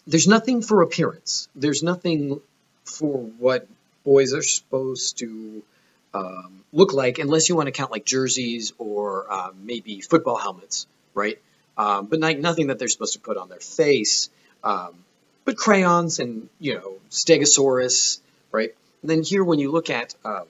there's 0.07 0.27
nothing 0.27 0.63
for 0.63 0.81
appearance. 0.81 1.49
There's 1.55 1.83
nothing 1.83 2.41
for 2.85 3.19
what 3.39 3.69
boys 4.03 4.33
are 4.33 4.43
supposed 4.43 5.19
to 5.19 5.63
um, 6.15 6.65
look 6.73 6.95
like, 6.95 7.19
unless 7.19 7.51
you 7.51 7.55
want 7.55 7.67
to 7.67 7.73
count 7.73 7.91
like 7.93 8.07
jerseys 8.07 8.73
or 8.79 9.31
uh, 9.31 9.51
maybe 9.63 10.01
football 10.01 10.37
helmets, 10.37 10.87
right? 11.13 11.39
Um, 11.77 12.07
but 12.07 12.19
nothing 12.19 12.69
that 12.69 12.79
they're 12.79 12.89
supposed 12.89 13.13
to 13.13 13.21
put 13.21 13.37
on 13.37 13.51
their 13.51 13.61
face. 13.61 14.31
Um, 14.65 14.95
but 15.45 15.59
crayons 15.59 16.19
and 16.19 16.49
you 16.59 16.75
know 16.75 16.95
Stegosaurus, 17.11 18.21
right? 18.51 18.75
And 19.03 19.11
then 19.11 19.23
here, 19.23 19.45
when 19.45 19.59
you 19.59 19.71
look 19.71 19.91
at 19.91 20.15
uh, 20.25 20.45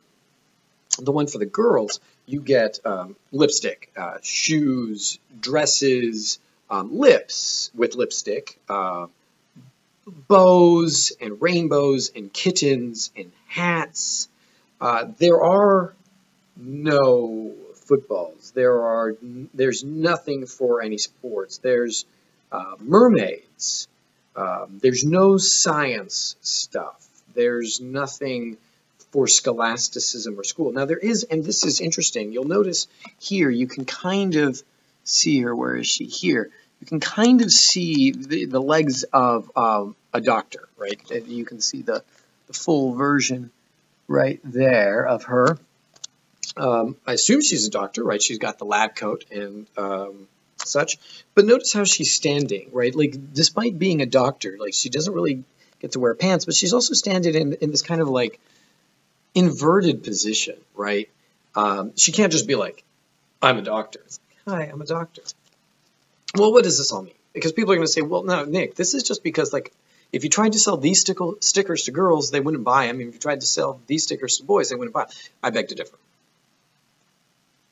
the 1.02 1.12
one 1.12 1.26
for 1.26 1.38
the 1.38 1.46
girls, 1.46 2.00
you 2.26 2.40
get 2.40 2.80
um, 2.84 3.16
lipstick, 3.32 3.90
uh, 3.96 4.18
shoes, 4.22 5.18
dresses, 5.40 6.38
um, 6.70 6.98
lips 6.98 7.70
with 7.74 7.94
lipstick, 7.94 8.58
uh, 8.68 9.06
bows 10.06 11.12
and 11.20 11.40
rainbows 11.40 12.10
and 12.14 12.32
kittens 12.32 13.10
and 13.16 13.32
hats. 13.46 14.28
Uh, 14.80 15.06
there 15.18 15.42
are 15.42 15.94
no 16.56 17.54
footballs. 17.74 18.52
There 18.54 18.82
are 18.82 19.16
there's 19.54 19.84
nothing 19.84 20.46
for 20.46 20.82
any 20.82 20.98
sports. 20.98 21.58
There's 21.58 22.04
uh, 22.52 22.74
mermaids. 22.80 23.88
Um, 24.36 24.78
there's 24.82 25.04
no 25.04 25.36
science 25.36 26.36
stuff. 26.42 27.06
There's 27.34 27.80
nothing 27.80 28.56
for 29.10 29.26
scholasticism 29.26 30.38
or 30.38 30.44
school. 30.44 30.72
Now 30.72 30.84
there 30.84 30.98
is, 30.98 31.24
and 31.24 31.44
this 31.44 31.64
is 31.64 31.80
interesting. 31.80 32.32
You'll 32.32 32.44
notice 32.44 32.88
here 33.18 33.50
you 33.50 33.66
can 33.66 33.84
kind 33.84 34.34
of 34.34 34.62
see 35.04 35.40
her. 35.40 35.54
Where 35.54 35.76
is 35.76 35.86
she? 35.86 36.04
Here 36.04 36.50
you 36.80 36.86
can 36.86 37.00
kind 37.00 37.42
of 37.42 37.50
see 37.50 38.12
the, 38.12 38.46
the 38.46 38.60
legs 38.60 39.04
of 39.04 39.50
um, 39.56 39.96
a 40.12 40.20
doctor, 40.20 40.68
right? 40.76 41.00
You 41.10 41.44
can 41.44 41.60
see 41.60 41.82
the, 41.82 42.04
the 42.46 42.52
full 42.52 42.94
version 42.94 43.50
right 44.06 44.40
there 44.44 45.04
of 45.04 45.24
her. 45.24 45.58
Um, 46.56 46.96
I 47.06 47.12
assume 47.14 47.40
she's 47.40 47.66
a 47.66 47.70
doctor, 47.70 48.04
right? 48.04 48.22
She's 48.22 48.38
got 48.38 48.58
the 48.58 48.64
lab 48.64 48.94
coat 48.94 49.24
and 49.30 49.66
um, 49.76 50.28
such. 50.64 50.98
But 51.34 51.46
notice 51.46 51.72
how 51.72 51.84
she's 51.84 52.14
standing, 52.14 52.70
right? 52.72 52.94
Like, 52.94 53.34
despite 53.34 53.78
being 53.78 54.00
a 54.00 54.06
doctor, 54.06 54.56
like, 54.58 54.74
she 54.74 54.88
doesn't 54.88 55.12
really 55.12 55.44
get 55.80 55.92
to 55.92 56.00
wear 56.00 56.14
pants, 56.14 56.44
but 56.44 56.54
she's 56.54 56.72
also 56.72 56.94
standing 56.94 57.34
in, 57.34 57.52
in 57.54 57.70
this 57.70 57.82
kind 57.82 58.00
of 58.00 58.08
like 58.08 58.40
inverted 59.34 60.02
position, 60.02 60.56
right? 60.74 61.08
Um, 61.54 61.92
she 61.96 62.12
can't 62.12 62.32
just 62.32 62.46
be 62.46 62.54
like, 62.54 62.84
I'm 63.42 63.58
a 63.58 63.62
doctor. 63.62 64.00
Hi, 64.46 64.64
I'm 64.64 64.80
a 64.80 64.86
doctor. 64.86 65.22
Well, 66.34 66.52
what 66.52 66.64
does 66.64 66.78
this 66.78 66.92
all 66.92 67.02
mean? 67.02 67.14
Because 67.32 67.52
people 67.52 67.72
are 67.72 67.76
going 67.76 67.86
to 67.86 67.92
say, 67.92 68.00
well, 68.00 68.22
no, 68.22 68.44
Nick, 68.44 68.74
this 68.74 68.94
is 68.94 69.02
just 69.02 69.22
because, 69.22 69.52
like, 69.52 69.72
if 70.12 70.24
you 70.24 70.30
tried 70.30 70.52
to 70.52 70.58
sell 70.58 70.76
these 70.76 71.00
sticker- 71.00 71.36
stickers 71.40 71.84
to 71.84 71.90
girls, 71.90 72.30
they 72.30 72.40
wouldn't 72.40 72.64
buy 72.64 72.86
them. 72.86 73.00
If 73.00 73.14
you 73.14 73.20
tried 73.20 73.40
to 73.40 73.46
sell 73.46 73.80
these 73.86 74.04
stickers 74.04 74.38
to 74.38 74.44
boys, 74.44 74.70
they 74.70 74.76
wouldn't 74.76 74.94
buy 74.94 75.04
them. 75.04 75.14
I 75.42 75.50
beg 75.50 75.68
to 75.68 75.74
differ. 75.74 75.96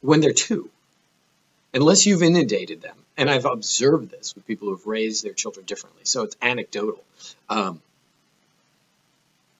When 0.03 0.21
they're 0.21 0.33
two, 0.33 0.71
unless 1.75 2.07
you've 2.07 2.23
inundated 2.23 2.83
them, 2.83 2.97
and 3.17 3.31
I've 3.31 3.47
observed 3.47 4.11
this 4.11 4.35
with 4.35 4.47
people 4.47 4.69
who've 4.69 4.87
raised 4.87 5.25
their 5.25 5.33
children 5.33 5.65
differently, 5.65 6.03
so 6.05 6.23
it's 6.23 6.37
anecdotal. 6.43 7.03
Um, 7.49 7.81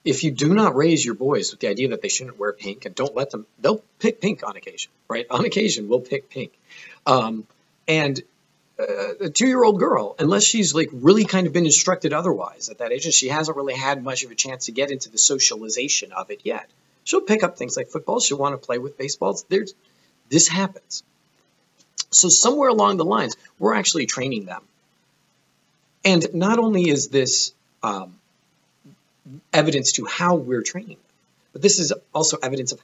if 0.07 0.23
you 0.23 0.31
do 0.31 0.53
not 0.53 0.75
raise 0.75 1.05
your 1.05 1.15
boys 1.15 1.51
with 1.51 1.59
the 1.59 1.67
idea 1.67 1.89
that 1.89 2.01
they 2.01 2.07
shouldn't 2.07 2.39
wear 2.39 2.53
pink 2.53 2.85
and 2.85 2.95
don't 2.95 3.13
let 3.13 3.29
them, 3.29 3.45
they'll 3.59 3.83
pick 3.99 4.21
pink 4.21 4.41
on 4.41 4.55
occasion, 4.55 4.89
right? 5.09 5.25
On 5.29 5.43
occasion, 5.43 5.89
we'll 5.89 5.99
pick 5.99 6.29
pink. 6.29 6.53
Um, 7.05 7.45
and 7.89 8.21
uh, 8.79 9.25
a 9.25 9.29
two-year-old 9.29 9.79
girl, 9.79 10.15
unless 10.17 10.43
she's 10.43 10.73
like 10.73 10.89
really 10.93 11.25
kind 11.25 11.45
of 11.45 11.51
been 11.51 11.65
instructed 11.65 12.13
otherwise 12.13 12.69
at 12.69 12.77
that 12.77 12.93
age, 12.93 13.03
and 13.03 13.13
she 13.13 13.27
hasn't 13.27 13.57
really 13.57 13.73
had 13.73 14.01
much 14.01 14.23
of 14.23 14.31
a 14.31 14.35
chance 14.35 14.67
to 14.67 14.71
get 14.71 14.91
into 14.91 15.09
the 15.09 15.17
socialization 15.17 16.13
of 16.13 16.31
it 16.31 16.41
yet, 16.43 16.69
she'll 17.03 17.21
pick 17.21 17.43
up 17.43 17.57
things 17.57 17.75
like 17.75 17.89
football. 17.89 18.21
She'll 18.21 18.37
want 18.37 18.53
to 18.53 18.65
play 18.65 18.77
with 18.77 18.97
baseballs. 18.97 19.45
There's 19.49 19.73
this 20.29 20.47
happens. 20.47 21.03
So 22.11 22.29
somewhere 22.29 22.69
along 22.69 22.95
the 22.95 23.05
lines, 23.05 23.35
we're 23.59 23.73
actually 23.73 24.05
training 24.05 24.45
them. 24.45 24.61
And 26.05 26.33
not 26.33 26.59
only 26.59 26.89
is 26.89 27.09
this 27.09 27.53
um, 27.83 28.15
evidence 29.53 29.93
to 29.93 30.05
how 30.05 30.35
we're 30.35 30.63
training 30.63 30.97
them, 30.97 31.13
but 31.53 31.61
this 31.61 31.79
is 31.79 31.93
also 32.13 32.37
evidence 32.37 32.71
of 32.71 32.81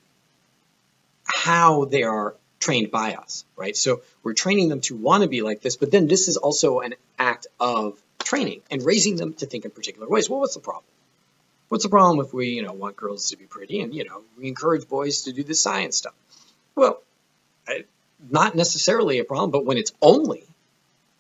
how 1.26 1.86
they 1.86 2.04
are 2.04 2.36
trained 2.60 2.92
by 2.92 3.16
us, 3.16 3.46
right? 3.56 3.76
So 3.76 4.02
we're 4.24 4.34
training 4.34 4.70
them 4.70 4.82
to 4.82 4.96
want 4.96 5.24
to 5.24 5.30
be 5.30 5.42
like 5.42 5.62
this, 5.62 5.76
but 5.76 5.92
then 5.92 6.08
this 6.08 6.28
is 6.28 6.38
also 6.38 6.80
an 6.80 6.96
act 7.20 7.48
of 7.60 8.02
training 8.20 8.62
and 8.72 8.84
raising 8.84 9.16
them 9.16 9.34
to 9.36 9.46
think 9.46 9.66
in 9.66 9.72
particular 9.72 10.08
ways. 10.08 10.30
Well, 10.30 10.40
what's 10.40 10.54
the 10.54 10.62
problem? 10.62 10.86
What's 11.70 11.84
the 11.84 11.90
problem 11.90 12.26
if 12.26 12.34
we, 12.34 12.50
you 12.50 12.62
know, 12.62 12.74
want 12.74 12.96
girls 12.96 13.30
to 13.30 13.38
be 13.38 13.46
pretty 13.46 13.82
and, 13.82 13.94
you 13.94 14.06
know, 14.06 14.22
we 14.38 14.48
encourage 14.48 14.88
boys 14.88 15.24
to 15.24 15.34
do 15.34 15.44
the 15.44 15.56
science 15.56 15.98
stuff? 15.98 16.14
Well, 16.76 17.02
not 18.30 18.56
necessarily 18.56 19.20
a 19.20 19.24
problem, 19.26 19.52
but 19.52 19.66
when 19.66 19.78
it's 19.78 19.92
only, 20.02 20.46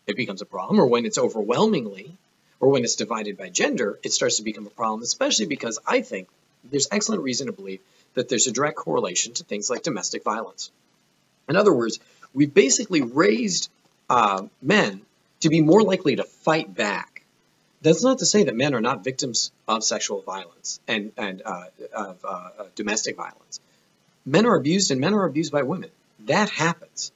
it 0.07 0.15
becomes 0.15 0.41
a 0.41 0.45
problem, 0.45 0.79
or 0.79 0.85
when 0.85 1.05
it's 1.05 1.17
overwhelmingly, 1.17 2.13
or 2.63 2.69
when 2.69 2.85
it's 2.85 2.95
divided 2.95 3.37
by 3.37 3.49
gender, 3.49 3.99
it 4.03 4.13
starts 4.13 4.37
to 4.37 4.43
become 4.43 4.65
a 4.65 4.69
problem, 4.69 5.01
especially 5.01 5.47
because 5.47 5.79
I 5.85 5.99
think 5.99 6.29
there's 6.63 6.87
excellent 6.93 7.21
reason 7.21 7.47
to 7.47 7.51
believe 7.51 7.81
that 8.13 8.29
there's 8.29 8.47
a 8.47 8.53
direct 8.53 8.77
correlation 8.77 9.33
to 9.33 9.43
things 9.43 9.69
like 9.69 9.83
domestic 9.83 10.23
violence. 10.23 10.71
In 11.49 11.57
other 11.57 11.73
words, 11.73 11.99
we've 12.33 12.53
basically 12.53 13.01
raised 13.01 13.69
uh, 14.09 14.43
men 14.61 15.01
to 15.41 15.49
be 15.49 15.59
more 15.59 15.83
likely 15.83 16.15
to 16.15 16.23
fight 16.23 16.73
back. 16.73 17.23
That's 17.81 18.01
not 18.01 18.19
to 18.19 18.25
say 18.25 18.45
that 18.45 18.55
men 18.55 18.73
are 18.73 18.79
not 18.79 19.03
victims 19.03 19.51
of 19.67 19.83
sexual 19.83 20.21
violence 20.21 20.79
and, 20.87 21.11
and 21.17 21.41
uh, 21.45 21.65
of 21.93 22.23
uh, 22.23 22.49
domestic 22.75 23.17
violence. 23.17 23.59
Men 24.25 24.45
are 24.45 24.55
abused 24.55 24.89
and 24.89 25.01
men 25.01 25.13
are 25.13 25.25
abused 25.25 25.51
by 25.51 25.63
women. 25.63 25.89
That 26.27 26.49
happens. 26.49 27.11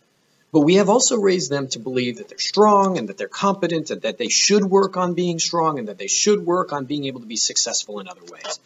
But 0.51 0.61
we 0.61 0.75
have 0.75 0.89
also 0.89 1.17
raised 1.17 1.51
them 1.51 1.67
to 1.69 1.79
believe 1.79 2.17
that 2.17 2.29
they're 2.29 2.39
strong 2.39 2.97
and 2.97 3.09
that 3.09 3.17
they're 3.17 3.27
competent 3.27 3.91
and 3.91 4.01
that 4.03 4.17
they 4.17 4.29
should 4.29 4.63
work 4.63 4.95
on 4.95 5.13
being 5.13 5.39
strong 5.39 5.77
and 5.77 5.89
that 5.89 5.97
they 5.97 6.07
should 6.07 6.45
work 6.45 6.71
on 6.71 6.85
being 6.85 7.05
able 7.05 7.19
to 7.19 7.25
be 7.25 7.35
successful 7.35 7.99
in 7.99 8.07
other 8.07 8.23
ways. 8.31 8.59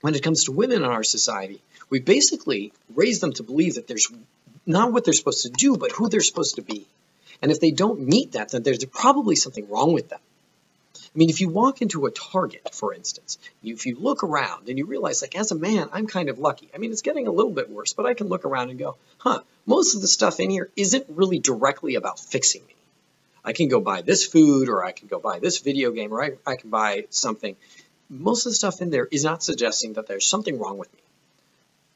When 0.00 0.14
it 0.14 0.22
comes 0.22 0.44
to 0.44 0.52
women 0.52 0.78
in 0.78 0.84
our 0.84 1.02
society, 1.02 1.60
we 1.90 2.00
basically 2.00 2.72
raise 2.94 3.20
them 3.20 3.32
to 3.34 3.42
believe 3.42 3.74
that 3.74 3.86
there's 3.86 4.10
not 4.64 4.92
what 4.92 5.04
they're 5.04 5.14
supposed 5.14 5.42
to 5.42 5.50
do, 5.50 5.76
but 5.76 5.92
who 5.92 6.08
they're 6.08 6.20
supposed 6.20 6.56
to 6.56 6.62
be. 6.62 6.86
And 7.42 7.52
if 7.52 7.60
they 7.60 7.70
don't 7.70 8.00
meet 8.00 8.32
that, 8.32 8.50
then 8.50 8.62
there's 8.62 8.84
probably 8.86 9.36
something 9.36 9.68
wrong 9.68 9.92
with 9.92 10.08
them. 10.08 10.20
I 11.16 11.18
mean, 11.18 11.30
if 11.30 11.40
you 11.40 11.48
walk 11.48 11.80
into 11.80 12.04
a 12.04 12.10
Target, 12.10 12.74
for 12.74 12.92
instance, 12.92 13.38
if 13.64 13.86
you 13.86 13.96
look 13.98 14.22
around 14.22 14.68
and 14.68 14.76
you 14.76 14.84
realize, 14.84 15.22
like, 15.22 15.34
as 15.34 15.50
a 15.50 15.54
man, 15.54 15.88
I'm 15.90 16.06
kind 16.06 16.28
of 16.28 16.38
lucky. 16.38 16.68
I 16.74 16.78
mean, 16.78 16.92
it's 16.92 17.00
getting 17.00 17.26
a 17.26 17.32
little 17.32 17.52
bit 17.52 17.70
worse, 17.70 17.94
but 17.94 18.04
I 18.04 18.12
can 18.12 18.28
look 18.28 18.44
around 18.44 18.68
and 18.68 18.78
go, 18.78 18.96
huh, 19.16 19.40
most 19.64 19.94
of 19.94 20.02
the 20.02 20.08
stuff 20.08 20.40
in 20.40 20.50
here 20.50 20.70
isn't 20.76 21.06
really 21.08 21.38
directly 21.38 21.94
about 21.94 22.20
fixing 22.20 22.60
me. 22.66 22.74
I 23.42 23.54
can 23.54 23.68
go 23.68 23.80
buy 23.80 24.02
this 24.02 24.26
food, 24.26 24.68
or 24.68 24.84
I 24.84 24.92
can 24.92 25.08
go 25.08 25.18
buy 25.18 25.38
this 25.38 25.60
video 25.60 25.90
game, 25.90 26.12
or 26.12 26.22
I, 26.22 26.32
I 26.46 26.56
can 26.56 26.68
buy 26.68 27.06
something. 27.08 27.56
Most 28.10 28.44
of 28.44 28.52
the 28.52 28.56
stuff 28.56 28.82
in 28.82 28.90
there 28.90 29.08
is 29.10 29.24
not 29.24 29.42
suggesting 29.42 29.94
that 29.94 30.06
there's 30.06 30.28
something 30.28 30.58
wrong 30.58 30.76
with 30.76 30.92
me. 30.92 31.00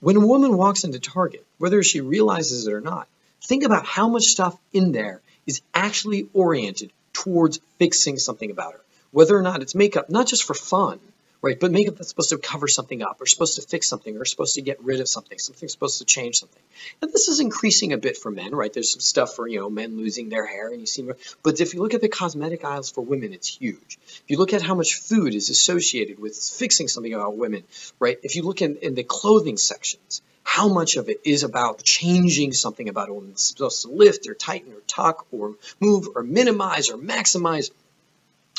When 0.00 0.16
a 0.16 0.26
woman 0.26 0.56
walks 0.56 0.84
into 0.84 0.98
Target, 0.98 1.44
whether 1.58 1.82
she 1.82 2.00
realizes 2.00 2.66
it 2.66 2.72
or 2.72 2.80
not, 2.80 3.06
think 3.42 3.64
about 3.64 3.84
how 3.84 4.08
much 4.08 4.28
stuff 4.28 4.56
in 4.72 4.92
there 4.92 5.20
is 5.46 5.60
actually 5.74 6.28
oriented 6.32 6.90
towards 7.12 7.60
fixing 7.78 8.16
something 8.16 8.50
about 8.50 8.72
her 8.72 8.80
whether 9.12 9.36
or 9.36 9.42
not 9.42 9.62
it's 9.62 9.74
makeup, 9.74 10.10
not 10.10 10.26
just 10.26 10.44
for 10.44 10.54
fun, 10.54 11.00
right? 11.42 11.58
But 11.58 11.72
makeup 11.72 11.96
that's 11.96 12.10
supposed 12.10 12.30
to 12.30 12.38
cover 12.38 12.68
something 12.68 13.02
up, 13.02 13.20
or 13.20 13.26
supposed 13.26 13.56
to 13.56 13.62
fix 13.62 13.88
something, 13.88 14.16
or 14.16 14.24
supposed 14.24 14.56
to 14.56 14.62
get 14.62 14.82
rid 14.84 15.00
of 15.00 15.08
something, 15.08 15.38
something's 15.38 15.72
supposed 15.72 15.98
to 15.98 16.04
change 16.04 16.36
something. 16.36 16.62
And 17.00 17.12
this 17.12 17.28
is 17.28 17.40
increasing 17.40 17.92
a 17.92 17.98
bit 17.98 18.16
for 18.16 18.30
men, 18.30 18.54
right? 18.54 18.72
There's 18.72 18.92
some 18.92 19.00
stuff 19.00 19.34
for 19.34 19.48
you 19.48 19.60
know 19.60 19.70
men 19.70 19.96
losing 19.96 20.28
their 20.28 20.46
hair, 20.46 20.68
and 20.68 20.80
you 20.80 20.86
see, 20.86 21.08
but 21.42 21.60
if 21.60 21.74
you 21.74 21.80
look 21.80 21.94
at 21.94 22.00
the 22.00 22.08
cosmetic 22.08 22.64
aisles 22.64 22.90
for 22.90 23.00
women, 23.02 23.32
it's 23.32 23.48
huge. 23.48 23.98
If 24.06 24.24
you 24.28 24.38
look 24.38 24.52
at 24.52 24.62
how 24.62 24.74
much 24.74 24.94
food 24.94 25.34
is 25.34 25.50
associated 25.50 26.18
with 26.18 26.36
fixing 26.36 26.88
something 26.88 27.14
about 27.14 27.36
women, 27.36 27.64
right? 27.98 28.18
If 28.22 28.36
you 28.36 28.42
look 28.42 28.62
in, 28.62 28.76
in 28.76 28.94
the 28.94 29.04
clothing 29.04 29.56
sections, 29.56 30.22
how 30.42 30.68
much 30.68 30.96
of 30.96 31.08
it 31.08 31.20
is 31.24 31.44
about 31.44 31.82
changing 31.82 32.52
something 32.52 32.88
about 32.88 33.08
a 33.08 33.14
woman. 33.14 33.36
Supposed 33.36 33.82
to 33.82 33.88
lift 33.88 34.28
or 34.28 34.34
tighten 34.34 34.72
or 34.72 34.80
tuck 34.86 35.26
or 35.30 35.54
move 35.78 36.08
or 36.16 36.22
minimize 36.24 36.90
or 36.90 36.96
maximize 36.96 37.70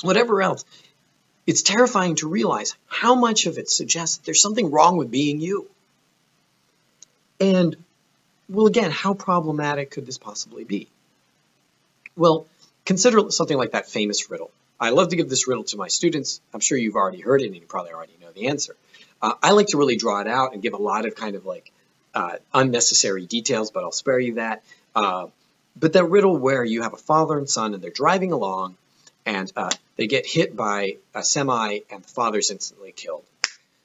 whatever 0.02 0.42
else. 0.42 0.66
It's 1.48 1.64
terrifying 1.64 2.16
to 2.18 2.30
realize 2.30 2.76
how 2.88 3.16
much 3.16 3.46
of 3.46 3.58
it 3.58 3.70
suggests 3.70 4.18
that 4.18 4.26
there's 4.26 4.42
something 4.42 4.70
wrong 4.72 4.98
with 4.98 5.10
being 5.10 5.42
you. 5.42 5.68
And, 7.40 7.76
well, 8.48 8.68
again, 8.68 8.92
how 8.92 9.14
problematic 9.16 9.92
could 9.92 10.06
this 10.06 10.20
possibly 10.20 10.64
be? 10.64 10.88
Well, 12.16 12.46
consider 12.86 13.32
something 13.32 13.58
like 13.58 13.72
that 13.72 13.90
famous 13.90 14.30
riddle. 14.30 14.52
I 14.80 14.92
love 14.92 15.10
to 15.10 15.16
give 15.16 15.30
this 15.30 15.48
riddle 15.48 15.64
to 15.66 15.78
my 15.78 15.88
students. 15.88 16.42
I'm 16.54 16.60
sure 16.60 16.78
you've 16.78 16.96
already 16.96 17.20
heard 17.20 17.42
it 17.42 17.48
and 17.48 17.56
you 17.56 17.62
probably 17.62 17.94
already 17.94 18.18
know 18.22 18.32
the 18.32 18.48
answer. 18.48 18.76
Uh, 19.22 19.34
I 19.42 19.52
like 19.52 19.68
to 19.68 19.78
really 19.78 19.96
draw 19.96 20.22
it 20.22 20.28
out 20.28 20.54
and 20.54 20.62
give 20.62 20.74
a 20.74 20.82
lot 20.82 21.06
of 21.06 21.16
kind 21.16 21.36
of 21.36 21.46
like 21.46 21.72
uh, 22.14 22.38
unnecessary 22.54 23.26
details, 23.26 23.72
but 23.72 23.84
I'll 23.84 23.92
spare 23.92 24.20
you 24.20 24.36
that. 24.36 24.64
Uh, 24.96 25.28
but 25.76 25.94
that 25.94 26.06
riddle 26.06 26.36
where 26.38 26.64
you 26.64 26.82
have 26.82 26.94
a 26.94 26.98
father 26.98 27.38
and 27.38 27.50
son 27.50 27.74
and 27.74 27.82
they're 27.82 27.92
driving 27.92 28.32
along 28.32 28.76
and 29.26 29.52
uh, 29.56 29.70
they 29.96 30.08
get 30.08 30.26
hit 30.26 30.56
by 30.56 30.98
a 31.14 31.24
semi, 31.24 31.80
and 31.90 32.04
the 32.04 32.08
father's 32.08 32.52
instantly 32.52 32.92
killed. 32.92 33.24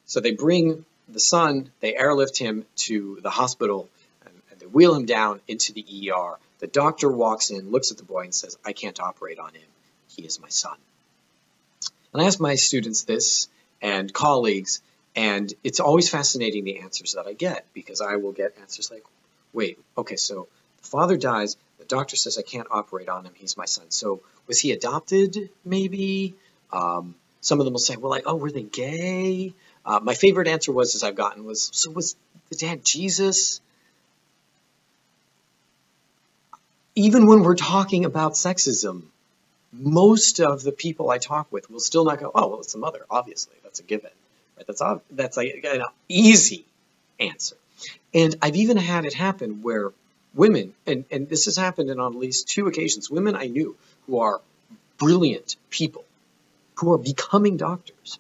So 0.07 0.21
they 0.21 0.33
bring 0.33 0.85
the 1.09 1.21
son, 1.21 1.71
they 1.81 1.97
airlift 1.97 2.39
him 2.39 2.65
to 2.77 3.19
the 3.23 3.31
hospital, 3.31 3.89
and, 4.25 4.35
and 4.51 4.61
they 4.61 4.67
wheel 4.67 4.95
him 4.95 5.07
down 5.07 5.41
into 5.47 5.73
the 5.73 6.11
ER. 6.11 6.37
The 6.59 6.67
doctor 6.67 7.11
walks 7.11 7.51
in, 7.51 7.71
looks 7.71 7.91
at 7.91 7.99
the 7.99 8.05
boy, 8.05 8.23
and 8.23 8.35
says, 8.35 8.57
I 8.65 8.73
can't 8.73 8.99
operate 8.99 9.39
on 9.39 9.53
him. 9.53 9.69
He 10.09 10.23
is 10.23 10.41
my 10.41 10.49
son. 10.49 10.77
And 12.13 12.23
I 12.23 12.27
ask 12.27 12.41
my 12.41 12.55
students 12.55 13.05
this 13.05 13.49
and 13.83 14.13
colleagues, 14.13 14.81
and 15.15 15.53
it's 15.63 15.81
always 15.81 16.09
fascinating 16.09 16.65
the 16.65 16.81
answers 16.81 17.13
that 17.13 17.27
I 17.27 17.35
get 17.35 17.67
because 17.75 18.01
I 18.01 18.17
will 18.17 18.33
get 18.33 18.57
answers 18.61 18.91
like, 18.91 19.05
wait, 19.53 19.79
okay, 19.99 20.17
so 20.17 20.49
the 20.83 20.89
father 20.89 21.17
dies, 21.17 21.57
the 21.79 21.85
doctor 21.85 22.17
says 22.17 22.39
I 22.39 22.43
can't 22.43 22.69
operate 22.71 23.09
on 23.09 23.25
him, 23.25 23.33
he's 23.35 23.57
my 23.57 23.67
son. 23.67 23.91
So 23.91 24.21
was 24.47 24.61
he 24.61 24.73
adopted? 24.73 25.51
Maybe. 25.65 26.35
Um, 26.73 27.15
some 27.41 27.61
of 27.61 27.65
them 27.65 27.75
will 27.75 27.79
say, 27.79 27.97
well, 27.97 28.11
like, 28.11 28.25
oh, 28.27 28.37
were 28.37 28.51
they 28.51 28.63
gay? 28.63 29.53
Uh, 29.85 30.01
my 30.03 30.15
favorite 30.15 30.49
answer 30.49 30.73
was, 30.73 30.95
as 30.95 31.03
I've 31.05 31.15
gotten, 31.15 31.45
was, 31.45 31.71
so 31.73 31.91
was 31.91 32.17
the 32.51 32.57
dad 32.57 32.85
Jesus? 32.85 33.61
Even 36.97 37.27
when 37.27 37.43
we're 37.43 37.55
talking 37.55 38.05
about 38.05 38.33
sexism, 38.33 39.03
most 39.73 40.41
of 40.41 40.63
the 40.63 40.73
people 40.73 41.11
I 41.11 41.19
talk 41.19 41.53
with 41.53 41.71
will 41.71 41.81
still 41.81 42.05
not 42.05 42.19
go, 42.19 42.31
oh, 42.35 42.49
well, 42.49 42.61
it's 42.61 42.73
the 42.73 42.79
mother, 42.79 43.05
obviously. 43.11 43.55
That's 43.63 43.81
a 43.81 43.85
given. 43.85 44.11
Right? 44.57 44.67
That's, 44.67 44.83
that's 45.11 45.37
like 45.37 45.65
an 45.65 45.83
easy 46.09 46.65
answer. 47.21 47.57
And 48.15 48.35
I've 48.41 48.57
even 48.57 48.77
had 48.77 49.05
it 49.05 49.15
happen 49.15 49.63
where 49.63 49.93
women, 50.37 50.75
and, 50.87 51.05
and 51.11 51.29
this 51.29 51.47
has 51.47 51.57
happened 51.57 51.91
on 51.91 51.99
at 51.99 52.19
least 52.19 52.49
two 52.49 52.69
occasions, 52.69 53.11
women 53.11 53.35
I 53.35 53.47
knew 53.47 53.77
who 54.07 54.21
are 54.21 54.41
brilliant 54.99 55.57
people 55.71 56.05
who 56.77 56.93
are 56.93 56.99
becoming 56.99 57.57
doctors. 57.57 58.19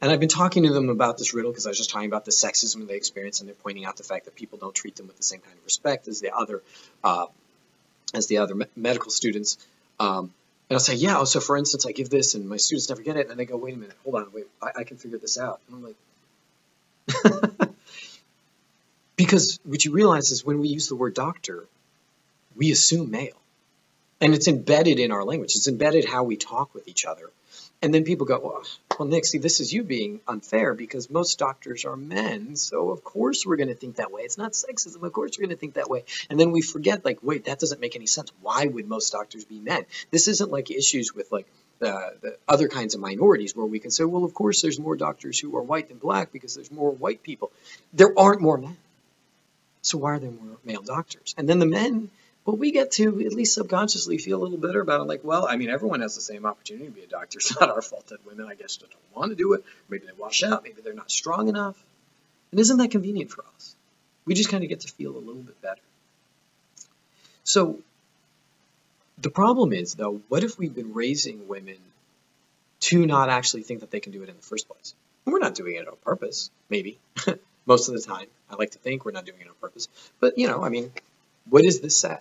And 0.00 0.12
I've 0.12 0.20
been 0.20 0.28
talking 0.28 0.64
to 0.64 0.72
them 0.72 0.90
about 0.90 1.16
this 1.16 1.32
riddle 1.32 1.50
because 1.50 1.66
I 1.66 1.70
was 1.70 1.78
just 1.78 1.90
talking 1.90 2.08
about 2.08 2.24
the 2.26 2.30
sexism 2.30 2.86
they 2.86 2.96
experience, 2.96 3.40
and 3.40 3.48
they're 3.48 3.54
pointing 3.54 3.86
out 3.86 3.96
the 3.96 4.02
fact 4.02 4.26
that 4.26 4.34
people 4.34 4.58
don't 4.58 4.74
treat 4.74 4.96
them 4.96 5.06
with 5.06 5.16
the 5.16 5.22
same 5.22 5.40
kind 5.40 5.56
of 5.56 5.64
respect 5.64 6.08
as 6.08 6.20
the 6.20 6.34
other, 6.34 6.62
uh, 7.02 7.26
as 8.12 8.26
the 8.26 8.38
other 8.38 8.54
me- 8.54 8.66
medical 8.76 9.10
students. 9.10 9.56
Um, 9.98 10.34
and 10.68 10.76
I'll 10.76 10.80
say, 10.80 10.94
yeah. 10.94 11.18
Oh, 11.18 11.24
so 11.24 11.40
for 11.40 11.56
instance, 11.56 11.86
I 11.86 11.92
give 11.92 12.10
this, 12.10 12.34
and 12.34 12.48
my 12.48 12.58
students 12.58 12.88
never 12.88 13.02
get 13.02 13.16
it, 13.16 13.20
and 13.20 13.30
then 13.30 13.38
they 13.38 13.46
go, 13.46 13.56
wait 13.56 13.74
a 13.74 13.78
minute, 13.78 13.96
hold 14.02 14.16
on, 14.16 14.32
wait, 14.32 14.46
I, 14.60 14.80
I 14.80 14.84
can 14.84 14.98
figure 14.98 15.18
this 15.18 15.38
out. 15.38 15.60
And 15.68 15.76
I'm 15.76 15.94
like, 17.60 17.70
because 19.16 19.60
what 19.64 19.84
you 19.84 19.92
realize 19.92 20.30
is 20.30 20.44
when 20.44 20.60
we 20.60 20.68
use 20.68 20.88
the 20.88 20.96
word 20.96 21.14
doctor, 21.14 21.66
we 22.56 22.70
assume 22.70 23.10
male, 23.10 23.40
and 24.20 24.34
it's 24.34 24.48
embedded 24.48 24.98
in 24.98 25.12
our 25.12 25.24
language. 25.24 25.56
It's 25.56 25.68
embedded 25.68 26.04
how 26.04 26.24
we 26.24 26.36
talk 26.36 26.74
with 26.74 26.88
each 26.88 27.04
other 27.04 27.30
and 27.84 27.92
then 27.92 28.04
people 28.04 28.26
go, 28.26 28.40
well, 28.42 28.62
well, 28.98 29.06
Nick, 29.06 29.26
see, 29.26 29.36
this 29.36 29.60
is 29.60 29.70
you 29.70 29.82
being 29.82 30.20
unfair 30.26 30.72
because 30.72 31.10
most 31.10 31.38
doctors 31.38 31.84
are 31.84 31.96
men. 31.96 32.56
So, 32.56 32.88
of 32.88 33.04
course, 33.04 33.44
we're 33.44 33.56
going 33.56 33.68
to 33.68 33.74
think 33.74 33.96
that 33.96 34.10
way. 34.10 34.22
It's 34.22 34.38
not 34.38 34.52
sexism. 34.52 35.02
Of 35.02 35.12
course, 35.12 35.32
we're 35.36 35.46
going 35.46 35.54
to 35.54 35.60
think 35.60 35.74
that 35.74 35.90
way. 35.90 36.04
And 36.30 36.40
then 36.40 36.50
we 36.50 36.62
forget, 36.62 37.04
like, 37.04 37.18
wait, 37.22 37.44
that 37.44 37.58
doesn't 37.58 37.82
make 37.82 37.94
any 37.94 38.06
sense. 38.06 38.32
Why 38.40 38.64
would 38.64 38.88
most 38.88 39.12
doctors 39.12 39.44
be 39.44 39.58
men? 39.58 39.84
This 40.10 40.28
isn't 40.28 40.50
like 40.50 40.70
issues 40.70 41.14
with, 41.14 41.30
like, 41.30 41.46
the, 41.80 42.14
the 42.22 42.36
other 42.48 42.68
kinds 42.68 42.94
of 42.94 43.02
minorities 43.02 43.54
where 43.54 43.66
we 43.66 43.80
can 43.80 43.90
say, 43.90 44.04
well, 44.04 44.24
of 44.24 44.32
course, 44.32 44.62
there's 44.62 44.80
more 44.80 44.96
doctors 44.96 45.38
who 45.38 45.54
are 45.56 45.62
white 45.62 45.88
than 45.88 45.98
black 45.98 46.32
because 46.32 46.54
there's 46.54 46.70
more 46.70 46.90
white 46.90 47.22
people. 47.22 47.52
There 47.92 48.18
aren't 48.18 48.40
more 48.40 48.56
men. 48.56 48.78
So, 49.84 49.98
why 49.98 50.12
are 50.14 50.18
there 50.18 50.30
more 50.30 50.58
male 50.64 50.82
doctors? 50.82 51.34
And 51.38 51.48
then 51.48 51.58
the 51.58 51.66
men 51.66 52.10
well, 52.44 52.56
we 52.56 52.72
get 52.72 52.92
to 52.92 53.24
at 53.24 53.32
least 53.32 53.54
subconsciously 53.54 54.18
feel 54.18 54.40
a 54.40 54.42
little 54.42 54.58
better 54.58 54.80
about 54.80 55.00
it. 55.00 55.04
Like, 55.04 55.24
well, 55.24 55.46
I 55.48 55.56
mean, 55.56 55.70
everyone 55.70 56.00
has 56.02 56.14
the 56.14 56.20
same 56.20 56.44
opportunity 56.44 56.86
to 56.86 56.92
be 56.92 57.02
a 57.02 57.06
doctor. 57.06 57.38
It's 57.44 57.58
not 57.58 57.70
our 57.70 57.80
fault 57.80 58.08
that 58.08 58.26
women, 58.26 58.46
I 58.48 58.54
guess, 58.54 58.76
don't 58.76 58.92
want 59.14 59.30
to 59.30 59.36
do 59.36 59.54
it. 59.54 59.64
Maybe 59.88 60.06
they 60.06 60.12
wash 60.18 60.42
out. 60.42 60.62
Maybe 60.62 60.82
they're 60.82 60.92
not 60.92 61.10
strong 61.10 61.48
enough. 61.48 61.82
And 62.50 62.60
isn't 62.60 62.76
that 62.76 62.90
convenient 62.90 63.30
for 63.30 63.44
us? 63.54 63.74
We 64.26 64.34
just 64.34 64.50
kind 64.50 64.62
of 64.62 64.68
get 64.68 64.80
to 64.80 64.88
feel 64.88 65.16
a 65.16 65.18
little 65.18 65.42
bit 65.42 65.60
better. 65.62 65.80
So 67.44 67.80
the 69.18 69.30
problem 69.30 69.72
is, 69.72 69.94
though, 69.94 70.20
what 70.28 70.44
if 70.44 70.58
we've 70.58 70.74
been 70.74 70.92
raising 70.92 71.48
women 71.48 71.78
to 72.80 73.06
not 73.06 73.30
actually 73.30 73.62
think 73.62 73.80
that 73.80 73.90
they 73.90 74.00
can 74.00 74.12
do 74.12 74.22
it 74.22 74.28
in 74.28 74.36
the 74.36 74.42
first 74.42 74.68
place? 74.68 74.94
We're 75.24 75.38
not 75.38 75.54
doing 75.54 75.76
it 75.76 75.88
on 75.88 75.96
purpose, 76.04 76.50
maybe. 76.68 76.98
Most 77.66 77.88
of 77.88 77.94
the 77.94 78.00
time, 78.00 78.26
I 78.50 78.56
like 78.56 78.72
to 78.72 78.78
think 78.78 79.04
we're 79.04 79.12
not 79.12 79.24
doing 79.24 79.40
it 79.40 79.48
on 79.48 79.54
purpose. 79.60 79.88
But, 80.20 80.38
you 80.38 80.48
know, 80.48 80.62
I 80.62 80.68
mean, 80.68 80.92
what 81.48 81.62
does 81.62 81.80
this 81.80 81.96
say? 81.96 82.18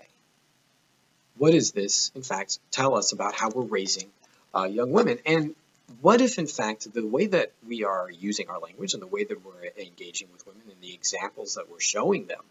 what 1.37 1.51
does 1.51 1.71
this, 1.71 2.11
in 2.15 2.21
fact, 2.21 2.59
tell 2.71 2.95
us 2.95 3.11
about 3.11 3.33
how 3.35 3.49
we're 3.49 3.63
raising 3.63 4.09
uh, 4.53 4.63
young 4.63 4.91
women? 4.91 5.19
And 5.25 5.55
what 6.01 6.21
if, 6.21 6.37
in 6.37 6.47
fact, 6.47 6.93
the 6.93 7.05
way 7.05 7.27
that 7.27 7.51
we 7.67 7.83
are 7.83 8.09
using 8.09 8.49
our 8.49 8.59
language 8.59 8.93
and 8.93 9.01
the 9.01 9.07
way 9.07 9.23
that 9.23 9.45
we're 9.45 9.69
engaging 9.77 10.27
with 10.31 10.45
women 10.45 10.63
and 10.69 10.81
the 10.81 10.93
examples 10.93 11.55
that 11.55 11.69
we're 11.69 11.79
showing 11.79 12.27
them, 12.27 12.41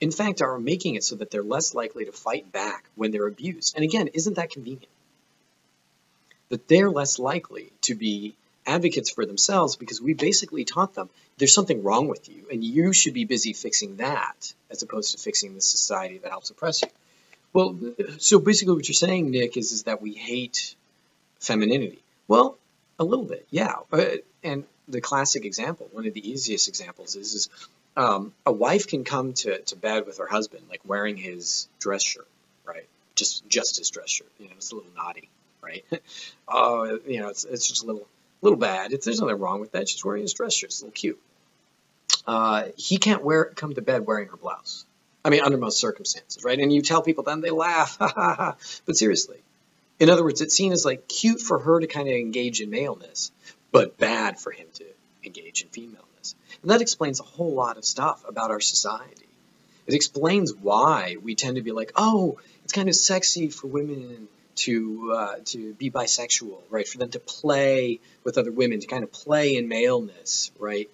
in 0.00 0.10
fact, 0.10 0.42
are 0.42 0.58
making 0.58 0.96
it 0.96 1.04
so 1.04 1.16
that 1.16 1.30
they're 1.30 1.42
less 1.42 1.74
likely 1.74 2.04
to 2.04 2.12
fight 2.12 2.52
back 2.52 2.84
when 2.96 3.10
they're 3.10 3.26
abused? 3.26 3.74
And 3.76 3.84
again, 3.84 4.08
isn't 4.08 4.36
that 4.36 4.50
convenient? 4.50 4.92
That 6.50 6.68
they're 6.68 6.90
less 6.90 7.18
likely 7.18 7.72
to 7.82 7.94
be 7.94 8.34
advocates 8.66 9.10
for 9.10 9.24
themselves 9.24 9.76
because 9.76 10.00
we 10.00 10.14
basically 10.14 10.64
taught 10.64 10.94
them 10.94 11.08
there's 11.38 11.54
something 11.54 11.82
wrong 11.82 12.08
with 12.08 12.28
you 12.28 12.46
and 12.50 12.64
you 12.64 12.92
should 12.92 13.14
be 13.14 13.24
busy 13.24 13.52
fixing 13.52 13.96
that 13.96 14.54
as 14.70 14.82
opposed 14.82 15.12
to 15.12 15.22
fixing 15.22 15.54
the 15.54 15.60
society 15.60 16.18
that 16.18 16.30
helps 16.30 16.50
oppress 16.50 16.82
you. 16.82 16.88
Well, 17.52 17.78
so 18.18 18.38
basically 18.38 18.74
what 18.74 18.88
you're 18.88 18.94
saying, 18.94 19.30
Nick, 19.30 19.56
is, 19.56 19.72
is 19.72 19.84
that 19.84 20.02
we 20.02 20.12
hate 20.12 20.74
femininity. 21.40 22.00
Well, 22.28 22.58
a 22.98 23.04
little 23.04 23.24
bit, 23.24 23.46
yeah. 23.50 23.76
Uh, 23.92 24.06
and 24.42 24.64
the 24.88 25.00
classic 25.00 25.44
example, 25.44 25.88
one 25.92 26.06
of 26.06 26.14
the 26.14 26.30
easiest 26.30 26.68
examples 26.68 27.16
is, 27.16 27.34
is 27.34 27.48
um, 27.96 28.32
a 28.44 28.52
wife 28.52 28.86
can 28.86 29.04
come 29.04 29.32
to, 29.32 29.58
to 29.62 29.76
bed 29.76 30.06
with 30.06 30.18
her 30.18 30.26
husband, 30.26 30.64
like 30.68 30.80
wearing 30.84 31.16
his 31.16 31.68
dress 31.80 32.02
shirt, 32.02 32.28
right? 32.64 32.86
Just 33.14 33.48
just 33.48 33.78
his 33.78 33.88
dress 33.90 34.10
shirt. 34.10 34.30
You 34.38 34.48
know, 34.48 34.54
it's 34.56 34.72
a 34.72 34.74
little 34.74 34.90
naughty, 34.94 35.30
right? 35.62 35.84
Oh, 36.46 36.98
you 37.06 37.20
know, 37.20 37.28
it's, 37.28 37.44
it's 37.44 37.66
just 37.66 37.82
a 37.82 37.86
little 37.86 38.06
little 38.42 38.58
bad. 38.58 38.92
It's, 38.92 39.04
there's 39.04 39.20
nothing 39.20 39.38
wrong 39.38 39.60
with 39.60 39.72
that. 39.72 39.88
She's 39.88 40.04
wearing 40.04 40.22
his 40.22 40.34
dress 40.34 40.54
shirt. 40.54 40.70
It's 40.70 40.80
a 40.80 40.84
little 40.84 40.92
cute. 40.92 41.20
Uh, 42.26 42.64
he 42.76 42.98
can't 42.98 43.22
wear 43.22 43.46
come 43.46 43.74
to 43.74 43.82
bed 43.82 44.06
wearing 44.06 44.28
her 44.28 44.36
blouse. 44.36 44.84
I 45.24 45.30
mean, 45.30 45.42
under 45.42 45.58
most 45.58 45.78
circumstances, 45.78 46.44
right? 46.44 46.58
And 46.58 46.72
you 46.72 46.82
tell 46.82 47.02
people, 47.02 47.24
then 47.24 47.40
they 47.40 47.50
laugh, 47.50 47.96
but 48.86 48.96
seriously. 48.96 49.38
In 49.98 50.10
other 50.10 50.22
words, 50.22 50.40
it's 50.40 50.54
seen 50.54 50.72
as 50.72 50.84
like 50.84 51.08
cute 51.08 51.40
for 51.40 51.58
her 51.58 51.80
to 51.80 51.86
kind 51.86 52.08
of 52.08 52.14
engage 52.14 52.60
in 52.60 52.70
maleness, 52.70 53.32
but 53.72 53.98
bad 53.98 54.38
for 54.38 54.52
him 54.52 54.66
to 54.74 54.84
engage 55.24 55.62
in 55.62 55.68
femaleness. 55.68 56.36
And 56.62 56.70
that 56.70 56.80
explains 56.80 57.18
a 57.18 57.24
whole 57.24 57.54
lot 57.54 57.76
of 57.76 57.84
stuff 57.84 58.24
about 58.28 58.50
our 58.50 58.60
society. 58.60 59.26
It 59.86 59.94
explains 59.94 60.52
why 60.54 61.16
we 61.22 61.34
tend 61.34 61.56
to 61.56 61.62
be 61.62 61.72
like, 61.72 61.92
oh, 61.96 62.38
it's 62.64 62.72
kind 62.72 62.88
of 62.88 62.94
sexy 62.94 63.48
for 63.48 63.68
women 63.68 64.28
to 64.56 65.12
uh, 65.14 65.34
to 65.46 65.74
be 65.74 65.90
bisexual, 65.90 66.60
right? 66.70 66.86
For 66.86 66.98
them 66.98 67.10
to 67.10 67.20
play 67.20 68.00
with 68.24 68.38
other 68.38 68.52
women, 68.52 68.80
to 68.80 68.86
kind 68.86 69.04
of 69.04 69.12
play 69.12 69.56
in 69.56 69.68
maleness, 69.68 70.50
right? 70.58 70.90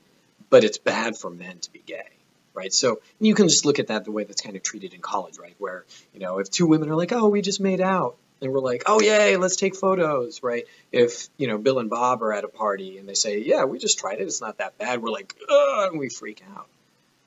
But 0.50 0.64
it's 0.64 0.78
bad 0.78 1.16
for 1.16 1.30
men 1.30 1.58
to 1.58 1.72
be 1.72 1.82
gay 1.84 2.08
right? 2.54 2.72
So 2.72 3.00
you 3.18 3.34
can 3.34 3.48
just 3.48 3.64
look 3.64 3.78
at 3.78 3.86
that 3.86 4.04
the 4.04 4.12
way 4.12 4.24
that's 4.24 4.42
kind 4.42 4.56
of 4.56 4.62
treated 4.62 4.92
in 4.94 5.00
college, 5.00 5.38
right? 5.38 5.54
Where, 5.58 5.84
you 6.12 6.20
know, 6.20 6.38
if 6.38 6.50
two 6.50 6.66
women 6.66 6.90
are 6.90 6.96
like, 6.96 7.12
oh, 7.12 7.28
we 7.28 7.40
just 7.40 7.60
made 7.60 7.80
out, 7.80 8.16
and 8.42 8.52
we're 8.52 8.60
like, 8.60 8.82
oh, 8.86 9.00
yay, 9.00 9.36
let's 9.36 9.56
take 9.56 9.76
photos, 9.76 10.42
right? 10.42 10.64
If, 10.90 11.28
you 11.36 11.46
know, 11.46 11.58
Bill 11.58 11.78
and 11.78 11.88
Bob 11.88 12.22
are 12.22 12.32
at 12.32 12.42
a 12.42 12.48
party 12.48 12.98
and 12.98 13.08
they 13.08 13.14
say, 13.14 13.38
yeah, 13.38 13.64
we 13.64 13.78
just 13.78 13.98
tried 13.98 14.18
it, 14.18 14.22
it's 14.22 14.40
not 14.40 14.58
that 14.58 14.76
bad, 14.78 15.00
we're 15.00 15.10
like, 15.10 15.34
and 15.48 15.98
we 15.98 16.08
freak 16.08 16.42
out. 16.56 16.66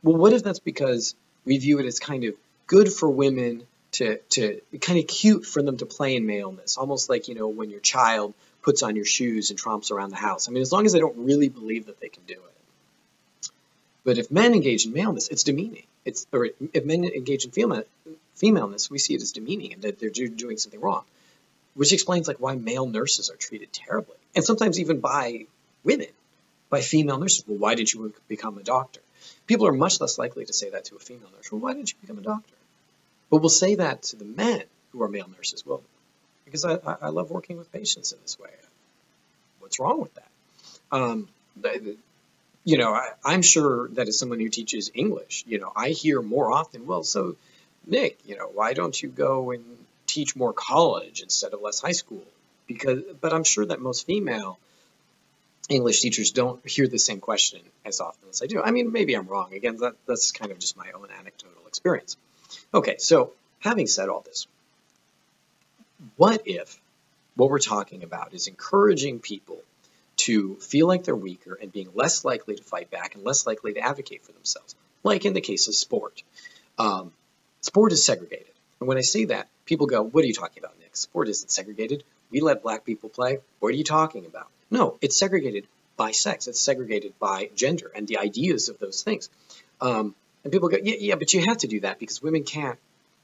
Well, 0.03 0.17
what 0.17 0.33
if 0.33 0.43
that's 0.43 0.59
because 0.59 1.15
we 1.45 1.57
view 1.57 1.79
it 1.79 1.85
as 1.85 1.99
kind 1.99 2.25
of 2.25 2.35
good 2.67 2.91
for 2.91 3.09
women 3.09 3.63
to, 3.97 4.17
to 4.29 4.61
kind 4.81 4.99
of 4.99 5.07
cute 5.07 5.45
for 5.45 5.61
them 5.61 5.77
to 5.77 5.85
play 5.85 6.15
in 6.15 6.25
maleness, 6.25 6.77
almost 6.77 7.09
like, 7.09 7.27
you 7.27 7.35
know, 7.35 7.47
when 7.47 7.69
your 7.69 7.79
child 7.79 8.33
puts 8.61 8.83
on 8.83 8.95
your 8.95 9.05
shoes 9.05 9.51
and 9.51 9.59
tromps 9.59 9.91
around 9.91 10.09
the 10.09 10.15
house. 10.15 10.49
I 10.49 10.51
mean, 10.51 10.61
as 10.61 10.71
long 10.71 10.85
as 10.85 10.93
they 10.93 10.99
don't 10.99 11.17
really 11.17 11.49
believe 11.49 11.85
that 11.85 11.99
they 11.99 12.09
can 12.09 12.23
do 12.27 12.33
it. 12.33 13.49
But 14.03 14.17
if 14.17 14.31
men 14.31 14.53
engage 14.53 14.85
in 14.85 14.93
maleness, 14.93 15.29
it's 15.29 15.43
demeaning. 15.43 15.85
It's 16.03 16.27
or 16.31 16.49
if 16.73 16.85
men 16.85 17.03
engage 17.03 17.45
in 17.45 17.51
female, 17.51 17.83
femaleness, 18.35 18.89
we 18.89 18.99
see 18.99 19.15
it 19.15 19.21
as 19.21 19.31
demeaning 19.31 19.73
and 19.73 19.81
that 19.83 19.99
they're 19.99 20.09
doing 20.09 20.57
something 20.57 20.79
wrong, 20.79 21.03
which 21.73 21.93
explains 21.93 22.27
like 22.27 22.37
why 22.37 22.55
male 22.55 22.85
nurses 22.85 23.29
are 23.29 23.35
treated 23.35 23.73
terribly, 23.73 24.17
and 24.35 24.43
sometimes 24.43 24.79
even 24.79 24.99
by 24.99 25.45
women, 25.83 26.07
by 26.69 26.81
female 26.81 27.17
nurses. 27.17 27.43
Well, 27.47 27.57
why 27.57 27.75
did 27.75 27.91
you 27.91 28.13
become 28.27 28.57
a 28.57 28.63
doctor? 28.63 29.01
People 29.47 29.67
are 29.67 29.73
much 29.73 29.99
less 30.01 30.17
likely 30.17 30.45
to 30.45 30.53
say 30.53 30.69
that 30.69 30.85
to 30.85 30.95
a 30.95 30.99
female 30.99 31.29
nurse. 31.35 31.51
Well, 31.51 31.61
why 31.61 31.73
did 31.73 31.89
you 31.89 31.95
become 32.01 32.19
a 32.19 32.21
doctor? 32.21 32.54
But 33.29 33.37
we'll 33.41 33.49
say 33.49 33.75
that 33.75 34.03
to 34.03 34.15
the 34.15 34.25
men 34.25 34.63
who 34.91 35.01
are 35.03 35.09
male 35.09 35.29
nurses. 35.35 35.65
Well, 35.65 35.81
because 36.45 36.63
I, 36.63 36.77
I 37.01 37.09
love 37.09 37.31
working 37.31 37.57
with 37.57 37.71
patients 37.71 38.11
in 38.11 38.19
this 38.21 38.39
way. 38.39 38.49
What's 39.59 39.79
wrong 39.79 39.99
with 39.99 40.13
that? 40.15 40.29
Um, 40.91 41.27
you 42.63 42.77
know, 42.77 42.93
I, 42.93 43.33
am 43.33 43.41
sure 43.41 43.89
that 43.89 44.07
as 44.07 44.19
someone 44.19 44.39
who 44.39 44.49
teaches 44.49 44.91
English, 44.93 45.43
you 45.47 45.59
know, 45.59 45.71
I 45.75 45.89
hear 45.89 46.21
more 46.21 46.51
often, 46.51 46.85
well, 46.85 47.03
so 47.03 47.35
Nick, 47.85 48.19
you 48.25 48.37
know, 48.37 48.47
why 48.47 48.73
don't 48.73 48.99
you 49.01 49.09
go 49.09 49.51
and 49.51 49.63
teach 50.07 50.35
more 50.35 50.53
college 50.53 51.21
instead 51.21 51.53
of 51.53 51.61
less 51.61 51.79
high 51.79 51.91
school? 51.91 52.23
Because, 52.67 53.01
but 53.21 53.33
I'm 53.33 53.43
sure 53.43 53.65
that 53.65 53.79
most 53.79 54.05
female 54.05 54.57
English 55.69 56.01
teachers 56.01 56.31
don't 56.31 56.65
hear 56.67 56.87
the 56.87 56.99
same 56.99 57.19
question 57.19 57.61
as 57.85 57.99
often 57.99 58.29
as 58.29 58.41
I 58.41 58.47
do. 58.47 58.61
I 58.61 58.71
mean, 58.71 58.91
maybe 58.91 59.15
I'm 59.15 59.27
wrong. 59.27 59.53
Again, 59.53 59.77
that, 59.77 59.95
that's 60.07 60.31
kind 60.31 60.51
of 60.51 60.59
just 60.59 60.77
my 60.77 60.91
own 60.91 61.07
anecdotal 61.11 61.67
experience. 61.67 62.17
Okay, 62.75 62.97
so 62.99 63.31
having 63.59 63.87
said 63.87 64.09
all 64.09 64.19
this, 64.19 64.47
what 66.17 66.41
if 66.45 66.77
what 67.35 67.49
we're 67.49 67.59
talking 67.59 68.03
about 68.03 68.33
is 68.33 68.47
encouraging 68.47 69.19
people 69.19 69.61
to 70.17 70.55
feel 70.55 70.85
like 70.85 71.05
they're 71.05 71.15
weaker 71.15 71.57
and 71.61 71.71
being 71.71 71.89
less 71.93 72.25
likely 72.25 72.55
to 72.55 72.63
fight 72.63 72.91
back 72.91 73.15
and 73.15 73.23
less 73.23 73.47
likely 73.47 73.73
to 73.73 73.79
advocate 73.79 74.25
for 74.25 74.33
themselves, 74.33 74.75
like 75.03 75.23
in 75.23 75.31
the 75.31 75.39
case 75.39 75.69
of 75.69 75.75
sport. 75.75 76.21
Um, 76.77 77.13
sport 77.61 77.93
is 77.93 78.05
segregated. 78.05 78.51
And 78.81 78.89
when 78.89 78.97
I 78.97 79.01
say 79.01 79.25
that, 79.25 79.47
people 79.65 79.87
go, 79.87 80.03
What 80.03 80.25
are 80.25 80.27
you 80.27 80.33
talking 80.33 80.61
about, 80.61 80.77
Nick? 80.77 80.97
Sport 80.97 81.29
isn't 81.29 81.51
segregated. 81.51 82.03
We 82.29 82.41
let 82.41 82.61
black 82.61 82.83
people 82.83 83.07
play. 83.07 83.39
What 83.59 83.69
are 83.69 83.77
you 83.77 83.85
talking 83.85 84.25
about? 84.25 84.47
No, 84.69 84.97
it's 85.01 85.15
segregated 85.15 85.65
by 85.95 86.11
sex, 86.11 86.47
it's 86.49 86.59
segregated 86.59 87.17
by 87.19 87.49
gender 87.55 87.89
and 87.95 88.05
the 88.05 88.17
ideas 88.17 88.67
of 88.67 88.79
those 88.79 89.01
things. 89.01 89.29
Um, 89.79 90.13
and 90.45 90.51
people 90.51 90.69
go, 90.69 90.77
yeah, 90.81 90.95
yeah, 90.99 91.15
but 91.15 91.33
you 91.33 91.43
have 91.45 91.57
to 91.57 91.67
do 91.67 91.79
that 91.81 91.99
because 91.99 92.21
women 92.21 92.43
can't 92.43 92.77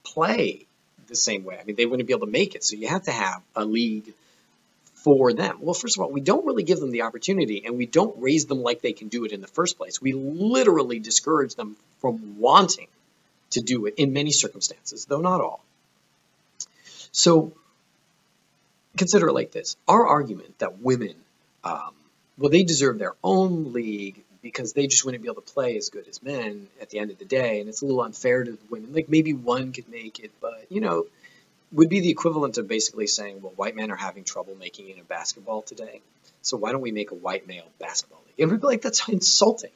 play 0.03 0.65
the 1.07 1.15
same 1.15 1.43
way. 1.43 1.59
I 1.61 1.63
mean, 1.63 1.75
they 1.75 1.85
wouldn't 1.85 2.07
be 2.07 2.13
able 2.13 2.25
to 2.25 2.31
make 2.31 2.55
it. 2.55 2.63
So 2.63 2.75
you 2.75 2.87
have 2.87 3.03
to 3.03 3.11
have 3.11 3.43
a 3.55 3.63
league 3.63 4.11
for 4.95 5.31
them? 5.31 5.57
Well, 5.61 5.75
first 5.75 5.97
of 5.97 6.03
all, 6.03 6.11
we 6.11 6.21
don't 6.21 6.45
really 6.45 6.63
give 6.63 6.79
them 6.79 6.89
the 6.89 7.03
opportunity 7.03 7.63
and 7.65 7.77
we 7.77 7.85
don't 7.85 8.19
raise 8.19 8.47
them 8.47 8.63
like 8.63 8.81
they 8.81 8.93
can 8.93 9.07
do 9.07 9.23
it 9.25 9.31
in 9.31 9.41
the 9.41 9.47
first 9.47 9.77
place. 9.77 10.01
We 10.01 10.13
literally 10.13 10.97
discourage 10.99 11.53
them 11.53 11.75
from 11.99 12.39
wanting 12.39 12.87
to 13.51 13.61
do 13.61 13.85
it 13.85 13.95
in 13.97 14.13
many 14.13 14.31
circumstances, 14.31 15.05
though 15.05 15.21
not 15.21 15.41
all. 15.41 15.63
So 17.11 17.53
consider 18.97 19.27
it 19.27 19.33
like 19.33 19.51
this 19.51 19.75
our 19.87 20.07
argument 20.07 20.57
that 20.57 20.79
women, 20.79 21.15
um, 21.63 21.93
well, 22.39 22.49
they 22.49 22.63
deserve 22.63 22.97
their 22.97 23.13
own 23.23 23.73
league 23.73 24.23
because 24.41 24.73
they 24.73 24.87
just 24.87 25.05
wouldn't 25.05 25.23
be 25.23 25.29
able 25.29 25.41
to 25.41 25.53
play 25.53 25.77
as 25.77 25.89
good 25.89 26.07
as 26.07 26.21
men 26.23 26.67
at 26.81 26.89
the 26.89 26.99
end 26.99 27.11
of 27.11 27.19
the 27.19 27.25
day, 27.25 27.59
and 27.59 27.69
it's 27.69 27.81
a 27.81 27.85
little 27.85 28.01
unfair 28.01 28.43
to 28.43 28.51
the 28.51 28.57
women. 28.69 28.93
Like 28.93 29.09
maybe 29.09 29.33
one 29.33 29.71
could 29.71 29.89
make 29.89 30.19
it, 30.19 30.31
but 30.41 30.65
you 30.69 30.81
know, 30.81 31.05
would 31.71 31.89
be 31.89 31.99
the 31.99 32.09
equivalent 32.09 32.57
of 32.57 32.67
basically 32.67 33.07
saying, 33.07 33.41
well, 33.41 33.53
white 33.55 33.75
men 33.75 33.91
are 33.91 33.95
having 33.95 34.23
trouble 34.23 34.55
making 34.55 34.89
it 34.89 34.97
in 34.97 35.03
basketball 35.03 35.61
today, 35.61 36.01
so 36.41 36.57
why 36.57 36.71
don't 36.71 36.81
we 36.81 36.91
make 36.91 37.11
a 37.11 37.15
white 37.15 37.47
male 37.47 37.67
basketball 37.79 38.21
league? 38.25 38.39
And 38.39 38.51
we'd 38.51 38.61
be 38.61 38.67
like, 38.67 38.81
that's 38.81 39.07
insulting. 39.07 39.71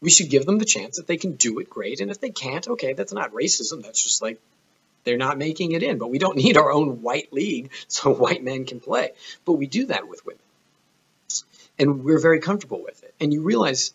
We 0.00 0.10
should 0.10 0.28
give 0.28 0.44
them 0.44 0.58
the 0.58 0.66
chance 0.66 0.96
that 0.96 1.06
they 1.06 1.16
can 1.16 1.32
do 1.32 1.58
it 1.58 1.70
great, 1.70 2.00
and 2.00 2.10
if 2.10 2.20
they 2.20 2.30
can't, 2.30 2.68
okay, 2.68 2.92
that's 2.92 3.14
not 3.14 3.32
racism. 3.32 3.82
That's 3.82 4.02
just 4.02 4.20
like 4.20 4.38
they're 5.04 5.16
not 5.16 5.38
making 5.38 5.72
it 5.72 5.82
in. 5.82 5.96
But 5.96 6.10
we 6.10 6.18
don't 6.18 6.36
need 6.44 6.58
our 6.58 6.70
own 6.70 7.00
white 7.00 7.32
league 7.32 7.70
so 7.88 8.12
white 8.12 8.44
men 8.44 8.66
can 8.66 8.80
play. 8.80 9.12
But 9.46 9.54
we 9.54 9.66
do 9.66 9.86
that 9.86 10.06
with 10.06 10.26
women, 10.26 10.40
and 11.78 12.04
we're 12.04 12.20
very 12.20 12.40
comfortable 12.40 12.82
with 12.82 13.02
it. 13.02 13.14
And 13.20 13.32
you 13.32 13.42
realize 13.42 13.92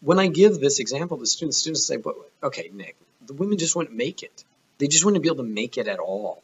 when 0.00 0.18
I 0.18 0.26
give 0.26 0.60
this 0.60 0.78
example 0.78 1.18
to 1.18 1.26
students, 1.26 1.58
students 1.58 1.86
say, 1.86 1.96
"But 1.96 2.16
okay, 2.42 2.70
Nick, 2.72 2.96
the 3.26 3.34
women 3.34 3.58
just 3.58 3.74
wouldn't 3.74 3.96
make 3.96 4.22
it. 4.22 4.44
They 4.78 4.88
just 4.88 5.04
wouldn't 5.04 5.22
be 5.22 5.28
able 5.28 5.44
to 5.44 5.50
make 5.50 5.78
it 5.78 5.88
at 5.88 5.98
all." 5.98 6.42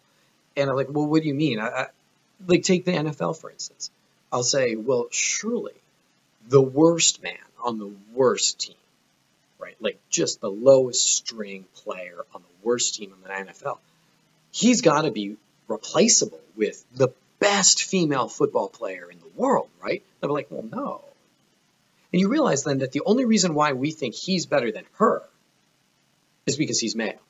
And 0.56 0.68
I'm 0.68 0.76
like, 0.76 0.88
well, 0.90 1.06
what 1.06 1.22
do 1.22 1.28
you 1.28 1.34
mean? 1.34 1.58
I, 1.58 1.68
I, 1.68 1.86
like, 2.46 2.62
take 2.62 2.84
the 2.84 2.92
NFL, 2.92 3.38
for 3.38 3.50
instance. 3.50 3.90
I'll 4.32 4.42
say, 4.42 4.76
well, 4.76 5.06
surely 5.10 5.74
the 6.48 6.60
worst 6.60 7.22
man 7.22 7.36
on 7.62 7.78
the 7.78 7.92
worst 8.12 8.60
team, 8.60 8.76
right? 9.58 9.76
Like, 9.80 9.98
just 10.08 10.40
the 10.40 10.50
lowest 10.50 11.16
string 11.16 11.66
player 11.76 12.24
on 12.34 12.42
the 12.42 12.66
worst 12.66 12.96
team 12.96 13.12
in 13.12 13.22
the 13.22 13.52
NFL, 13.52 13.78
he's 14.52 14.80
got 14.80 15.02
to 15.02 15.10
be 15.10 15.36
replaceable 15.68 16.40
with 16.56 16.84
the 16.94 17.08
best 17.40 17.82
female 17.82 18.28
football 18.28 18.68
player 18.68 19.10
in 19.10 19.18
the 19.18 19.28
world, 19.34 19.68
right? 19.82 20.04
They'll 20.20 20.30
be 20.30 20.34
like, 20.34 20.50
well, 20.50 20.62
no. 20.62 21.02
And 22.12 22.20
you 22.20 22.28
realize 22.28 22.62
then 22.62 22.78
that 22.78 22.92
the 22.92 23.02
only 23.04 23.24
reason 23.24 23.54
why 23.54 23.72
we 23.72 23.90
think 23.90 24.14
he's 24.14 24.46
better 24.46 24.70
than 24.70 24.84
her 24.98 25.22
is 26.46 26.56
because 26.56 26.78
he's 26.78 26.94
male. 26.94 27.20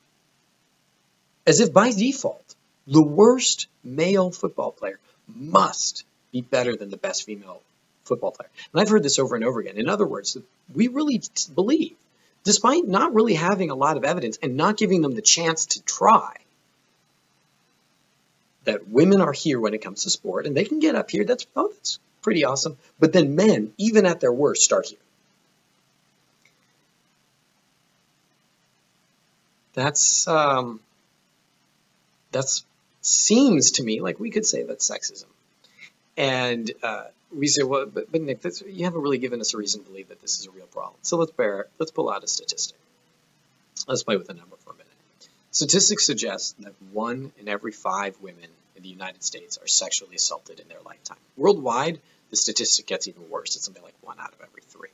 As 1.47 1.59
if 1.59 1.73
by 1.73 1.91
default, 1.91 2.55
the 2.87 3.01
worst 3.01 3.67
male 3.83 4.31
football 4.31 4.71
player 4.71 4.99
must 5.27 6.03
be 6.31 6.41
better 6.41 6.75
than 6.75 6.89
the 6.89 6.97
best 6.97 7.23
female 7.25 7.61
football 8.03 8.31
player. 8.31 8.49
And 8.73 8.81
I've 8.81 8.89
heard 8.89 9.03
this 9.03 9.19
over 9.19 9.35
and 9.35 9.43
over 9.43 9.59
again. 9.59 9.77
In 9.77 9.89
other 9.89 10.05
words, 10.05 10.37
we 10.73 10.87
really 10.87 11.21
believe, 11.53 11.95
despite 12.43 12.87
not 12.87 13.13
really 13.13 13.35
having 13.35 13.69
a 13.69 13.75
lot 13.75 13.97
of 13.97 14.03
evidence 14.03 14.37
and 14.41 14.55
not 14.55 14.77
giving 14.77 15.01
them 15.01 15.15
the 15.15 15.21
chance 15.21 15.67
to 15.67 15.83
try, 15.83 16.35
that 18.65 18.87
women 18.87 19.21
are 19.21 19.33
here 19.33 19.59
when 19.59 19.73
it 19.73 19.81
comes 19.81 20.03
to 20.03 20.09
sport 20.09 20.45
and 20.45 20.55
they 20.55 20.65
can 20.65 20.79
get 20.79 20.95
up 20.95 21.09
here. 21.09 21.23
That's, 21.25 21.47
oh, 21.55 21.71
that's 21.73 21.99
pretty 22.21 22.45
awesome. 22.45 22.77
But 22.99 23.13
then 23.13 23.35
men, 23.35 23.73
even 23.77 24.05
at 24.05 24.19
their 24.19 24.31
worst, 24.31 24.63
start 24.63 24.87
here. 24.87 24.99
That's 29.73 30.27
um, 30.27 30.81
seems 33.01 33.71
to 33.71 33.83
me 33.83 34.01
like 34.01 34.19
we 34.19 34.29
could 34.29 34.45
say 34.45 34.63
that's 34.63 34.89
sexism. 34.89 35.25
And 36.17 36.71
uh, 36.83 37.05
we 37.35 37.47
say, 37.47 37.63
well, 37.63 37.85
but, 37.85 38.11
but 38.11 38.21
Nick, 38.21 38.43
you 38.67 38.85
haven't 38.85 39.01
really 39.01 39.17
given 39.17 39.41
us 39.41 39.53
a 39.53 39.57
reason 39.57 39.83
to 39.83 39.89
believe 39.89 40.09
that 40.09 40.21
this 40.21 40.39
is 40.39 40.47
a 40.47 40.51
real 40.51 40.67
problem. 40.67 40.97
So 41.01 41.17
let's 41.17 41.31
bear, 41.31 41.67
let's 41.79 41.91
pull 41.91 42.11
out 42.11 42.23
a 42.23 42.27
statistic. 42.27 42.77
Let's 43.87 44.03
play 44.03 44.17
with 44.17 44.29
a 44.29 44.33
number. 44.33 44.55
Statistics 45.51 46.05
suggest 46.05 46.59
that 46.61 46.73
one 46.93 47.31
in 47.37 47.47
every 47.47 47.71
five 47.73 48.15
women 48.21 48.49
in 48.75 48.83
the 48.83 48.89
United 48.89 49.21
States 49.23 49.57
are 49.57 49.67
sexually 49.67 50.15
assaulted 50.15 50.59
in 50.59 50.67
their 50.69 50.81
lifetime. 50.85 51.17
Worldwide, 51.35 51.99
the 52.29 52.37
statistic 52.37 52.87
gets 52.87 53.07
even 53.07 53.29
worse. 53.29 53.55
It's 53.57 53.65
something 53.65 53.83
like 53.83 53.95
one 54.01 54.17
out 54.19 54.31
of 54.31 54.41
every 54.41 54.61
three. 54.61 54.89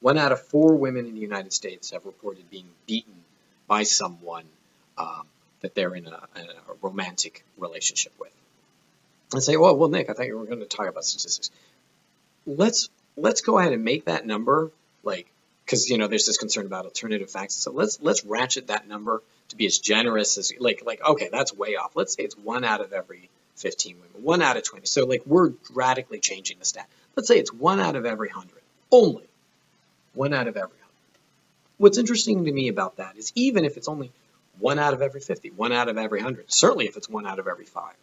One 0.00 0.16
out 0.16 0.30
of 0.30 0.40
four 0.40 0.76
women 0.76 1.06
in 1.06 1.14
the 1.14 1.20
United 1.20 1.52
States 1.52 1.90
have 1.90 2.06
reported 2.06 2.48
being 2.48 2.68
beaten 2.86 3.24
by 3.66 3.82
someone 3.82 4.44
um, 4.96 5.26
that 5.60 5.74
they're 5.74 5.94
in 5.94 6.06
a, 6.06 6.10
a 6.36 6.74
romantic 6.80 7.44
relationship 7.56 8.12
with. 8.20 8.30
And 9.32 9.42
say, 9.42 9.56
well, 9.56 9.76
well, 9.76 9.88
Nick, 9.88 10.08
I 10.08 10.12
thought 10.12 10.26
you 10.26 10.38
were 10.38 10.46
going 10.46 10.60
to 10.60 10.66
talk 10.66 10.86
about 10.86 11.04
statistics. 11.04 11.50
Let's 12.46 12.88
let's 13.16 13.40
go 13.40 13.58
ahead 13.58 13.72
and 13.72 13.84
make 13.84 14.04
that 14.06 14.24
number 14.24 14.70
like 15.02 15.26
because 15.68 15.90
you 15.90 15.98
know 15.98 16.06
there's 16.08 16.24
this 16.24 16.38
concern 16.38 16.64
about 16.64 16.86
alternative 16.86 17.30
facts. 17.30 17.54
So 17.56 17.70
let's 17.70 18.00
let's 18.00 18.24
ratchet 18.24 18.68
that 18.68 18.88
number 18.88 19.22
to 19.50 19.56
be 19.56 19.66
as 19.66 19.78
generous 19.78 20.38
as 20.38 20.50
like 20.58 20.82
like 20.84 21.04
okay, 21.04 21.28
that's 21.30 21.52
way 21.52 21.76
off. 21.76 21.94
Let's 21.94 22.14
say 22.14 22.22
it's 22.22 22.36
one 22.38 22.64
out 22.64 22.80
of 22.80 22.94
every 22.94 23.28
15 23.56 23.96
women, 23.96 24.24
one 24.24 24.40
out 24.40 24.56
of 24.56 24.62
20. 24.62 24.86
So 24.86 25.04
like 25.04 25.22
we're 25.26 25.52
radically 25.74 26.20
changing 26.20 26.58
the 26.58 26.64
stat. 26.64 26.88
Let's 27.16 27.28
say 27.28 27.38
it's 27.38 27.52
one 27.52 27.80
out 27.80 27.96
of 27.96 28.06
every 28.06 28.30
hundred, 28.30 28.62
only 28.90 29.28
one 30.14 30.32
out 30.32 30.48
of 30.48 30.56
every 30.56 30.78
hundred. 30.78 30.94
What's 31.76 31.98
interesting 31.98 32.46
to 32.46 32.52
me 32.52 32.68
about 32.68 32.96
that 32.96 33.18
is 33.18 33.30
even 33.34 33.66
if 33.66 33.76
it's 33.76 33.88
only 33.88 34.10
one 34.58 34.78
out 34.78 34.94
of 34.94 35.02
every 35.02 35.20
50, 35.20 35.50
one 35.50 35.72
out 35.72 35.88
of 35.88 35.98
every 35.98 36.18
100, 36.18 36.46
certainly 36.48 36.86
if 36.86 36.96
it's 36.96 37.08
one 37.08 37.26
out 37.26 37.38
of 37.38 37.46
every 37.46 37.66
five. 37.66 37.94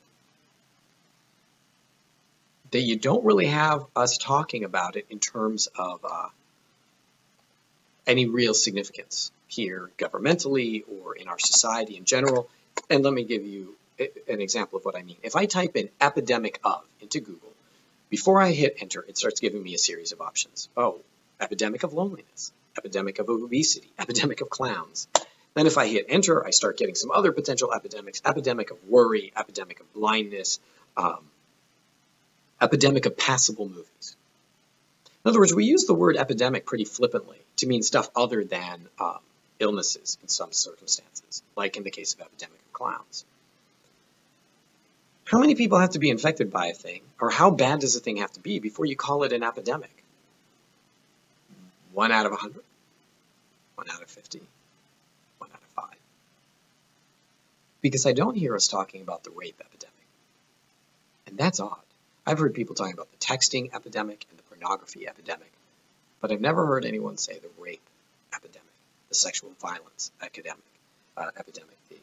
That 2.71 2.80
you 2.82 2.95
don't 2.95 3.25
really 3.25 3.47
have 3.47 3.86
us 3.95 4.17
talking 4.17 4.63
about 4.63 4.95
it 4.95 5.08
in 5.10 5.19
terms 5.19 5.67
of 5.78 6.06
uh, 6.10 6.28
any 8.07 8.25
real 8.25 8.53
significance 8.53 9.31
here 9.47 9.89
governmentally 9.97 10.83
or 11.01 11.15
in 11.15 11.27
our 11.27 11.39
society 11.39 11.97
in 11.97 12.05
general. 12.05 12.49
And 12.89 13.03
let 13.03 13.13
me 13.13 13.23
give 13.23 13.43
you 13.43 13.75
an 13.99 14.41
example 14.41 14.77
of 14.77 14.85
what 14.85 14.95
I 14.95 15.03
mean. 15.03 15.17
If 15.23 15.35
I 15.35 15.45
type 15.45 15.75
in 15.75 15.89
epidemic 16.01 16.59
of 16.63 16.83
into 17.01 17.19
Google, 17.19 17.53
before 18.09 18.41
I 18.41 18.51
hit 18.51 18.77
enter, 18.81 19.03
it 19.07 19.17
starts 19.17 19.39
giving 19.39 19.63
me 19.63 19.73
a 19.73 19.77
series 19.77 20.11
of 20.11 20.21
options. 20.21 20.69
Oh, 20.75 20.99
epidemic 21.39 21.83
of 21.83 21.93
loneliness, 21.93 22.51
epidemic 22.77 23.19
of 23.19 23.29
obesity, 23.29 23.89
epidemic 23.97 24.41
of 24.41 24.49
clowns, 24.49 25.07
then 25.55 25.67
if 25.67 25.77
I 25.77 25.87
hit 25.87 26.05
enter, 26.09 26.45
I 26.45 26.51
start 26.51 26.77
getting 26.77 26.95
some 26.95 27.11
other 27.11 27.31
potential 27.31 27.73
epidemics, 27.73 28.21
epidemic 28.25 28.71
of 28.71 28.77
worry, 28.87 29.31
epidemic 29.35 29.79
of 29.79 29.91
blindness, 29.93 30.59
um, 30.97 31.19
epidemic 32.61 33.05
of 33.05 33.17
passable 33.17 33.67
movies. 33.67 34.17
In 35.25 35.29
other 35.29 35.39
words, 35.39 35.55
we 35.55 35.65
use 35.65 35.85
the 35.85 35.95
word 35.95 36.17
epidemic 36.17 36.67
pretty 36.67 36.85
flippantly 36.85 37.39
to 37.57 37.65
mean 37.65 37.81
stuff 37.81 38.07
other 38.15 38.43
than 38.43 38.88
um, 38.99 39.17
illnesses 39.59 40.19
in 40.21 40.27
some 40.27 40.51
circumstances, 40.51 41.41
like 41.55 41.77
in 41.77 41.83
the 41.83 41.89
case 41.89 42.13
of 42.13 42.21
epidemic 42.21 42.59
of 42.59 42.73
clowns. 42.73 43.25
How 45.25 45.39
many 45.39 45.55
people 45.55 45.79
have 45.79 45.91
to 45.91 45.99
be 45.99 46.11
infected 46.11 46.51
by 46.51 46.67
a 46.67 46.73
thing, 46.73 47.01
or 47.19 47.31
how 47.31 47.49
bad 47.49 47.79
does 47.79 47.95
a 47.95 47.99
thing 47.99 48.17
have 48.17 48.31
to 48.33 48.39
be 48.39 48.59
before 48.59 48.85
you 48.85 48.95
call 48.95 49.23
it 49.23 49.33
an 49.33 49.41
epidemic? 49.41 49.89
One 51.91 52.11
out 52.11 52.27
of 52.27 52.31
a 52.31 52.35
hundred? 52.35 52.63
One 53.75 53.89
out 53.89 54.03
of 54.03 54.09
fifty? 54.09 54.41
one 55.39 55.49
out 55.49 55.61
of 55.63 55.69
five. 55.69 55.97
because 57.81 58.05
I 58.05 58.13
don't 58.13 58.35
hear 58.35 58.55
us 58.55 58.67
talking 58.67 59.01
about 59.01 59.23
the 59.23 59.31
rape 59.31 59.59
epidemic. 59.59 59.93
And 61.25 61.35
that's 61.35 61.59
odd. 61.59 61.79
I've 62.27 62.38
heard 62.39 62.53
people 62.53 62.75
talking 62.75 62.93
about 62.93 63.11
the 63.11 63.17
texting 63.17 63.73
epidemic 63.73 64.25
and 64.29 64.38
the 64.38 64.43
pornography 64.65 65.08
epidemic, 65.08 65.51
but 66.21 66.32
I've 66.32 66.41
never 66.41 66.65
heard 66.65 66.86
anyone 66.86 67.17
say 67.17 67.38
the 67.38 67.49
rape 67.60 67.88
epidemic, 68.34 68.67
the 69.10 69.15
sexual 69.15 69.51
violence 69.62 70.12
epidemic, 70.21 70.63
uh, 71.15 71.30
epidemic 71.38 71.78
the 71.89 71.97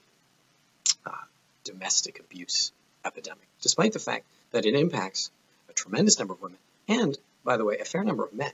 uh, 1.07 1.25
domestic 1.65 2.21
abuse 2.21 2.73
epidemic, 3.05 3.47
despite 3.61 3.93
the 3.93 3.99
fact 3.99 4.25
that 4.53 4.65
it 4.65 4.75
impacts 4.75 5.31
a 5.69 5.73
tremendous 5.73 6.19
number 6.19 6.35
of 6.35 6.43
women 6.43 6.59
and, 6.89 7.19
by 7.45 7.57
the 7.57 7.65
way, 7.65 7.79
a 7.79 7.85
fair 7.85 8.05
number 8.05 8.25
of 8.25 8.33
men. 8.33 8.53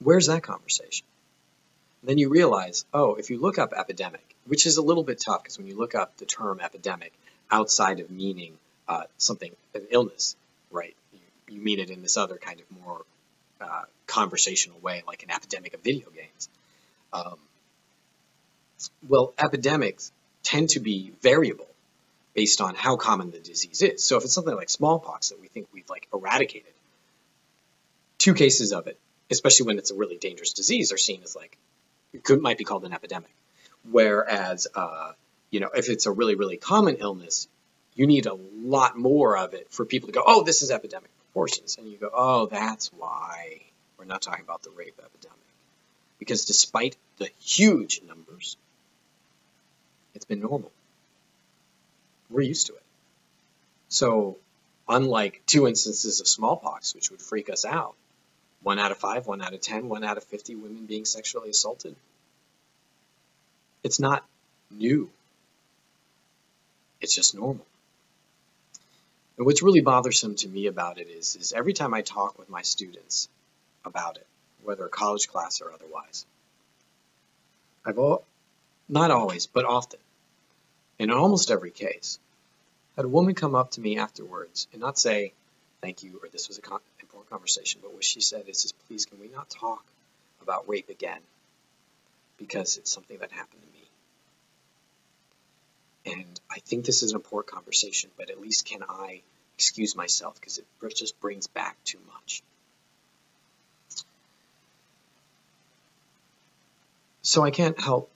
Where's 0.00 0.26
that 0.26 0.42
conversation? 0.42 1.06
then 2.04 2.18
you 2.18 2.28
realize, 2.28 2.84
oh, 2.92 3.14
if 3.14 3.30
you 3.30 3.40
look 3.40 3.60
up 3.60 3.72
epidemic, 3.72 4.34
which 4.46 4.66
is 4.66 4.76
a 4.76 4.82
little 4.82 5.04
bit 5.04 5.22
tough 5.24 5.40
because 5.40 5.56
when 5.56 5.68
you 5.68 5.78
look 5.78 5.94
up 5.94 6.16
the 6.16 6.24
term 6.24 6.58
epidemic 6.60 7.12
outside 7.48 8.00
of 8.00 8.10
meaning 8.10 8.58
uh, 8.88 9.04
something, 9.18 9.52
an 9.72 9.86
illness, 9.92 10.34
right, 10.72 10.96
you, 11.52 11.60
mean 11.60 11.78
it 11.78 11.90
in 11.90 12.02
this 12.02 12.16
other 12.16 12.36
kind 12.36 12.60
of 12.60 12.66
more 12.84 13.02
uh, 13.60 13.82
conversational 14.06 14.78
way, 14.80 15.02
like 15.06 15.22
an 15.22 15.30
epidemic 15.30 15.74
of 15.74 15.82
video 15.82 16.10
games. 16.10 16.48
Um, 17.12 17.38
well, 19.08 19.34
epidemics 19.38 20.12
tend 20.42 20.70
to 20.70 20.80
be 20.80 21.12
variable 21.22 21.68
based 22.34 22.60
on 22.60 22.74
how 22.74 22.96
common 22.96 23.30
the 23.30 23.38
disease 23.38 23.82
is. 23.82 24.02
So 24.02 24.16
if 24.16 24.24
it's 24.24 24.32
something 24.32 24.54
like 24.54 24.70
smallpox 24.70 25.28
that 25.28 25.40
we 25.40 25.48
think 25.48 25.68
we've 25.72 25.88
like 25.88 26.08
eradicated, 26.12 26.72
two 28.18 28.34
cases 28.34 28.72
of 28.72 28.86
it, 28.86 28.98
especially 29.30 29.66
when 29.66 29.78
it's 29.78 29.90
a 29.90 29.94
really 29.94 30.16
dangerous 30.16 30.52
disease, 30.52 30.92
are 30.92 30.98
seen 30.98 31.22
as 31.22 31.36
like 31.36 31.56
it 32.12 32.24
could, 32.24 32.40
might 32.40 32.58
be 32.58 32.64
called 32.64 32.84
an 32.84 32.92
epidemic. 32.92 33.30
Whereas, 33.90 34.66
uh, 34.74 35.12
you 35.50 35.60
know, 35.60 35.70
if 35.74 35.88
it's 35.88 36.06
a 36.06 36.12
really, 36.12 36.34
really 36.34 36.56
common 36.56 36.96
illness, 36.96 37.48
you 37.94 38.06
need 38.06 38.26
a 38.26 38.34
lot 38.34 38.96
more 38.96 39.36
of 39.36 39.54
it 39.54 39.70
for 39.70 39.84
people 39.84 40.08
to 40.08 40.12
go, 40.12 40.22
oh, 40.26 40.42
this 40.42 40.62
is 40.62 40.70
epidemic 40.70 41.10
proportions. 41.32 41.76
And 41.78 41.88
you 41.88 41.96
go, 41.96 42.10
oh, 42.12 42.46
that's 42.46 42.92
why 42.92 43.60
we're 43.98 44.04
not 44.04 44.22
talking 44.22 44.44
about 44.44 44.62
the 44.62 44.70
rape 44.70 44.98
epidemic. 44.98 45.38
Because 46.18 46.44
despite 46.44 46.96
the 47.18 47.30
huge 47.40 48.02
numbers, 48.06 48.56
It's 50.14 50.26
been 50.26 50.40
normal. 50.40 50.70
We're 52.28 52.42
used 52.42 52.66
to 52.66 52.74
it. 52.74 52.82
So, 53.88 54.36
unlike 54.86 55.42
two 55.46 55.66
instances 55.66 56.20
of 56.20 56.28
smallpox, 56.28 56.94
which 56.94 57.10
would 57.10 57.22
freak 57.22 57.48
us 57.48 57.64
out, 57.64 57.94
one 58.62 58.78
out 58.78 58.90
of 58.92 58.98
five, 58.98 59.26
one 59.26 59.40
out 59.40 59.54
of 59.54 59.62
ten, 59.62 59.88
one 59.88 60.04
out 60.04 60.18
of 60.18 60.24
50 60.24 60.54
women 60.54 60.84
being 60.84 61.06
sexually 61.06 61.48
assaulted, 61.48 61.96
it's 63.82 63.98
not 63.98 64.22
new. 64.70 65.08
It's 67.00 67.14
just 67.14 67.34
normal. 67.34 67.66
And 69.42 69.46
what's 69.48 69.60
really 69.60 69.80
bothersome 69.80 70.36
to 70.36 70.48
me 70.48 70.68
about 70.68 70.98
it 70.98 71.08
is, 71.08 71.34
is 71.34 71.52
every 71.52 71.72
time 71.72 71.94
I 71.94 72.02
talk 72.02 72.38
with 72.38 72.48
my 72.48 72.62
students 72.62 73.28
about 73.84 74.16
it, 74.16 74.26
whether 74.62 74.86
a 74.86 74.88
college 74.88 75.26
class 75.26 75.60
or 75.60 75.72
otherwise, 75.72 76.24
I've 77.84 77.98
all, 77.98 78.24
not 78.88 79.10
always, 79.10 79.48
but 79.48 79.64
often, 79.64 79.98
in 81.00 81.10
almost 81.10 81.50
every 81.50 81.72
case, 81.72 82.20
had 82.94 83.04
a 83.04 83.08
woman 83.08 83.34
come 83.34 83.56
up 83.56 83.72
to 83.72 83.80
me 83.80 83.98
afterwards 83.98 84.68
and 84.70 84.80
not 84.80 84.96
say, 84.96 85.32
thank 85.80 86.04
you, 86.04 86.20
or 86.22 86.28
this 86.28 86.46
was 86.46 86.58
an 86.58 86.62
con- 86.62 86.78
important 87.00 87.30
conversation, 87.30 87.80
but 87.82 87.92
what 87.92 88.04
she 88.04 88.20
said 88.20 88.48
is, 88.48 88.64
is, 88.64 88.70
please, 88.86 89.06
can 89.06 89.18
we 89.18 89.26
not 89.26 89.50
talk 89.50 89.84
about 90.40 90.68
rape 90.68 90.88
again? 90.88 91.20
Because 92.38 92.76
it's 92.76 92.92
something 92.92 93.18
that 93.18 93.32
happened 93.32 93.60
to 93.60 93.76
me. 93.76 93.81
And 96.04 96.40
I 96.50 96.58
think 96.60 96.84
this 96.84 97.02
is 97.02 97.12
an 97.12 97.16
important 97.16 97.54
conversation, 97.54 98.10
but 98.16 98.30
at 98.30 98.40
least 98.40 98.66
can 98.66 98.82
I 98.82 99.22
excuse 99.56 99.94
myself 99.94 100.34
because 100.40 100.58
it 100.58 100.66
just 100.96 101.20
brings 101.20 101.46
back 101.46 101.76
too 101.84 102.00
much. 102.12 102.42
So 107.22 107.42
I 107.42 107.50
can't 107.50 107.80
help 107.80 108.10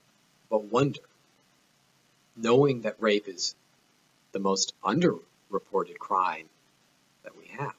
but 0.49 0.65
wonder, 0.65 0.99
knowing 2.35 2.81
that 2.81 2.95
rape 2.99 3.27
is 3.27 3.55
the 4.31 4.39
most 4.39 4.73
underreported 4.83 5.97
crime 5.97 6.47
that 7.23 7.37
we 7.37 7.47
have, 7.57 7.73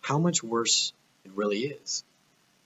how 0.00 0.18
much 0.18 0.42
worse 0.42 0.92
it 1.24 1.32
really 1.34 1.64
is. 1.64 2.04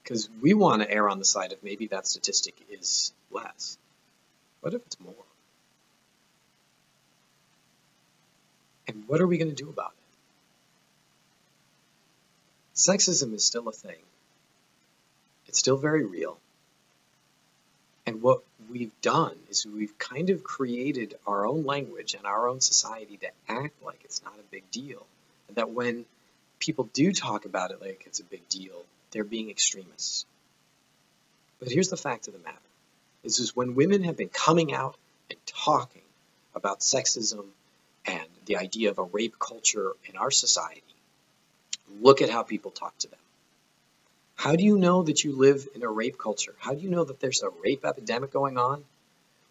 Because 0.03 0.29
we 0.40 0.53
want 0.53 0.83
to 0.83 0.90
err 0.90 1.09
on 1.09 1.18
the 1.18 1.25
side 1.25 1.53
of 1.53 1.62
maybe 1.62 1.87
that 1.88 2.07
statistic 2.07 2.55
is 2.68 3.12
less. 3.31 3.79
What 4.61 4.75
if 4.75 4.83
it's 4.85 4.99
more? 4.99 5.14
And 8.92 9.09
what 9.09 9.20
are 9.22 9.26
we 9.26 9.38
going 9.38 9.48
to 9.48 9.55
do 9.55 9.70
about 9.70 9.92
it? 9.92 9.96
Sexism 12.74 13.33
is 13.33 13.44
still 13.44 13.68
a 13.68 13.72
thing. 13.72 14.02
It's 15.48 15.59
still 15.59 15.78
very 15.78 16.05
real. 16.05 16.38
And 18.07 18.20
what 18.20 18.42
we've 18.70 18.92
done 19.00 19.37
is 19.48 19.64
we've 19.64 19.96
kind 19.98 20.28
of 20.28 20.44
created 20.44 21.14
our 21.26 21.46
own 21.46 21.64
language 21.64 22.14
and 22.14 22.26
our 22.26 22.48
own 22.48 22.61
society 22.61 23.16
to 23.18 23.28
act 23.48 23.83
like 23.83 24.00
it's 24.05 24.22
not 24.24 24.35
a 24.35 24.50
big 24.50 24.70
deal. 24.70 25.07
And 25.48 25.57
that 25.57 25.70
when 25.70 26.05
people 26.59 26.88
do 26.92 27.12
talk 27.12 27.46
about 27.46 27.70
it 27.70 27.81
like 27.81 28.05
it's 28.07 28.20
a 28.20 28.24
big 28.24 28.46
deal, 28.48 28.85
they're 29.12 29.24
being 29.24 29.48
extremists. 29.48 30.26
But 31.61 31.70
here's 31.70 31.88
the 31.88 31.96
fact 31.96 32.26
of 32.26 32.35
the 32.35 32.40
matter. 32.40 32.59
Is, 33.24 33.38
is 33.38 33.57
when 33.57 33.74
women 33.74 34.02
have 34.02 34.16
been 34.16 34.28
coming 34.28 34.74
out 34.74 34.96
and 35.31 35.38
talking 35.46 36.02
about 36.55 36.81
sexism 36.81 37.46
the 38.46 38.57
idea 38.57 38.90
of 38.90 38.98
a 38.98 39.05
rape 39.05 39.38
culture 39.38 39.92
in 40.07 40.16
our 40.16 40.31
society, 40.31 40.83
look 42.00 42.22
at 42.22 42.31
how 42.31 42.42
people 42.42 42.70
talk 42.70 42.96
to 42.98 43.09
them. 43.09 43.18
How 44.35 44.57
do 44.57 44.64
you 44.64 44.76
know 44.76 45.02
that 45.05 45.22
you 45.22 45.37
live 45.37 45.68
in 45.74 45.83
a 45.83 45.88
rape 45.88 46.18
culture? 46.18 46.55
How 46.59 46.74
do 46.74 46.81
you 46.81 46.90
know 46.90 47.05
that 47.05 47.20
there's 47.20 47.42
a 47.42 47.50
rape 47.62 47.85
epidemic 47.85 48.33
going 48.33 48.59
on? 48.59 48.85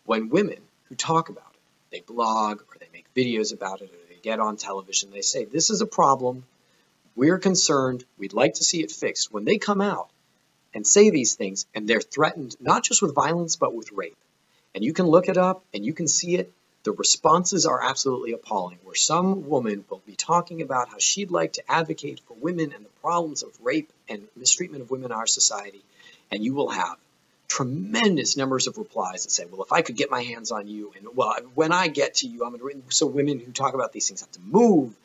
When 0.06 0.30
women 0.30 0.58
who 0.86 0.96
talk 0.96 1.30
about 1.30 1.54
it, 1.54 1.60
they 1.92 2.02
blog 2.02 2.62
or 2.62 2.78
they 2.80 2.90
make 2.92 3.14
videos 3.14 3.54
about 3.54 3.82
it 3.82 3.86
or 3.86 4.08
they 4.10 4.20
get 4.22 4.40
on 4.40 4.58
television, 4.58 5.12
they 5.12 5.22
say, 5.22 5.46
This 5.46 5.70
is 5.70 5.82
a 5.82 5.86
problem. 5.86 6.44
We're 7.16 7.40
concerned. 7.40 8.04
We'd 8.18 8.34
like 8.34 8.56
to 8.56 8.64
see 8.64 8.82
it 8.82 8.92
fixed. 8.92 9.32
When 9.32 9.46
they 9.46 9.58
come 9.58 9.82
out 9.82 10.10
and 10.74 10.86
say 10.86 11.10
these 11.10 11.36
things 11.36 11.66
and 11.76 11.88
they're 11.88 12.02
threatened 12.02 12.56
not 12.60 12.84
just 12.84 13.02
with 13.02 13.16
violence 13.16 13.56
but 13.56 13.74
with 13.74 13.92
rape, 13.92 14.18
and 14.74 14.84
you 14.84 14.94
can 14.94 15.06
look 15.06 15.30
it 15.30 15.38
up 15.38 15.64
and 15.74 15.86
you 15.86 15.94
can 15.94 16.08
see 16.08 16.36
it 16.36 16.52
the 16.84 16.92
responses 16.92 17.66
are 17.66 17.84
absolutely 17.84 18.32
appalling, 18.32 18.80
where 18.84 18.96
some 18.96 19.48
woman 19.48 19.86
will 19.90 20.02
be 20.06 20.16
talking 20.16 20.62
about 20.62 20.90
how 20.90 20.98
she'd 20.98 21.32
like 21.32 21.54
to 21.54 21.72
advocate 21.72 22.20
for 22.28 22.36
women 22.36 22.74
and 22.74 22.84
the 22.84 22.90
problems 23.02 23.44
of 23.44 23.50
rape 23.62 23.92
and 24.10 24.28
mistreatment 24.36 24.82
of 24.82 24.90
women 24.90 25.12
in 25.12 25.12
our 25.12 25.28
society, 25.28 25.82
and 26.32 26.44
you 26.44 26.54
will 26.54 26.70
have 26.70 26.98
tremendous 27.48 28.38
numbers 28.38 28.68
of 28.68 28.78
replies 28.78 29.24
that 29.24 29.32
say, 29.32 29.46
"Well, 29.46 29.62
if 29.62 29.72
I 29.72 29.82
could 29.82 29.98
get 29.98 30.10
my 30.10 30.24
hands 30.24 30.52
on 30.52 30.68
you, 30.68 30.94
and 30.96 31.16
well, 31.16 31.36
when 31.54 31.72
I 31.72 31.88
get 31.88 32.16
to 32.16 32.28
you, 32.28 32.44
I'm 32.46 32.58
going 32.58 32.82
to." 32.82 32.96
So 32.96 33.06
women 33.06 33.40
who 33.40 33.52
talk 33.52 33.74
about 33.74 33.92
these 33.92 34.08
things 34.08 34.22
have 34.22 34.32
to 34.32 34.40
move, 34.40 34.96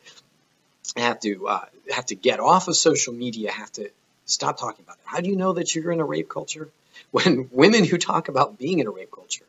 have 0.95 1.19
to 1.21 1.47
uh, 1.47 1.65
have 1.91 2.07
to 2.07 2.15
get 2.15 2.39
off 2.39 2.67
of 2.67 2.75
social 2.75 3.13
media, 3.13 3.51
have 3.51 3.71
to 3.73 3.89
stop 4.25 4.57
talking 4.57 4.83
about 4.83 4.95
it. 4.97 5.03
How 5.05 5.21
do 5.21 5.29
you 5.29 5.35
know 5.35 5.53
that 5.53 5.75
you're 5.75 5.91
in 5.91 5.99
a 5.99 6.05
rape 6.05 6.29
culture 6.29 6.69
when 7.11 7.49
women 7.51 7.83
who 7.83 7.97
talk 7.97 8.29
about 8.29 8.57
being 8.57 8.79
in 8.79 8.87
a 8.87 8.91
rape 8.91 9.11
culture 9.11 9.45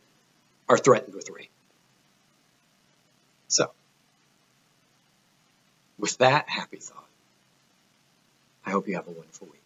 are 0.69 0.77
threatened 0.77 1.15
with 1.15 1.31
rape? 1.31 1.51
So, 3.49 3.71
with 5.99 6.19
that 6.19 6.49
happy 6.49 6.79
thought, 6.79 7.07
I 8.67 8.71
hope 8.71 8.89
you 8.89 8.97
have 8.97 9.09
a 9.09 9.13
wonderful 9.13 9.49
week. 9.49 9.58